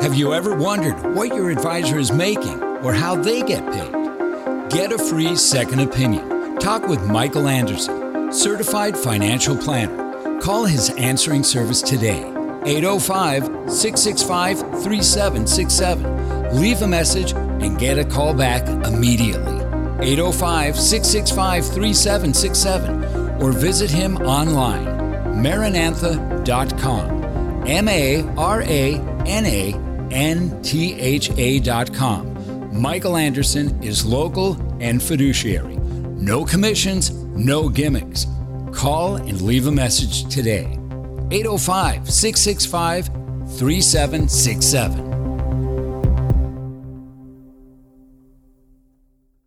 Have 0.00 0.14
you 0.14 0.32
ever 0.32 0.54
wondered 0.54 1.16
what 1.16 1.34
your 1.34 1.50
advisor 1.50 1.98
is 1.98 2.12
making 2.12 2.62
or 2.84 2.92
how 2.92 3.16
they 3.16 3.42
get 3.42 3.64
paid? 3.72 4.70
Get 4.70 4.92
a 4.92 4.98
free 4.98 5.34
second 5.34 5.80
opinion. 5.80 6.56
Talk 6.60 6.86
with 6.86 7.02
Michael 7.04 7.48
Anderson, 7.48 8.32
certified 8.32 8.96
financial 8.96 9.56
planner. 9.56 10.40
Call 10.40 10.66
his 10.66 10.90
answering 10.90 11.42
service 11.42 11.82
today, 11.82 12.20
805 12.64 13.42
665 13.68 14.60
3767. 14.84 16.60
Leave 16.60 16.80
a 16.82 16.86
message 16.86 17.32
and 17.32 17.76
get 17.76 17.98
a 17.98 18.04
call 18.04 18.32
back 18.34 18.68
immediately. 18.86 19.56
805 20.00 20.78
665 20.78 21.64
3767 21.64 23.42
or 23.42 23.50
visit 23.50 23.90
him 23.90 24.16
online, 24.18 24.86
maranantha.com. 25.42 27.18
M 27.66 27.88
A 27.88 28.22
R 28.36 28.62
A 28.62 28.94
N 29.26 29.44
A 29.44 29.87
N 30.10 30.62
T 30.62 30.94
H 30.94 31.30
A.com. 31.36 32.80
Michael 32.80 33.16
Anderson 33.16 33.82
is 33.82 34.04
local 34.04 34.56
and 34.80 35.02
fiduciary. 35.02 35.76
No 35.76 36.44
commissions, 36.44 37.10
no 37.10 37.68
gimmicks. 37.68 38.26
Call 38.72 39.16
and 39.16 39.40
leave 39.40 39.66
a 39.66 39.72
message 39.72 40.32
today. 40.32 40.78
805 41.30 42.10
665 42.10 43.06
3767. 43.58 45.07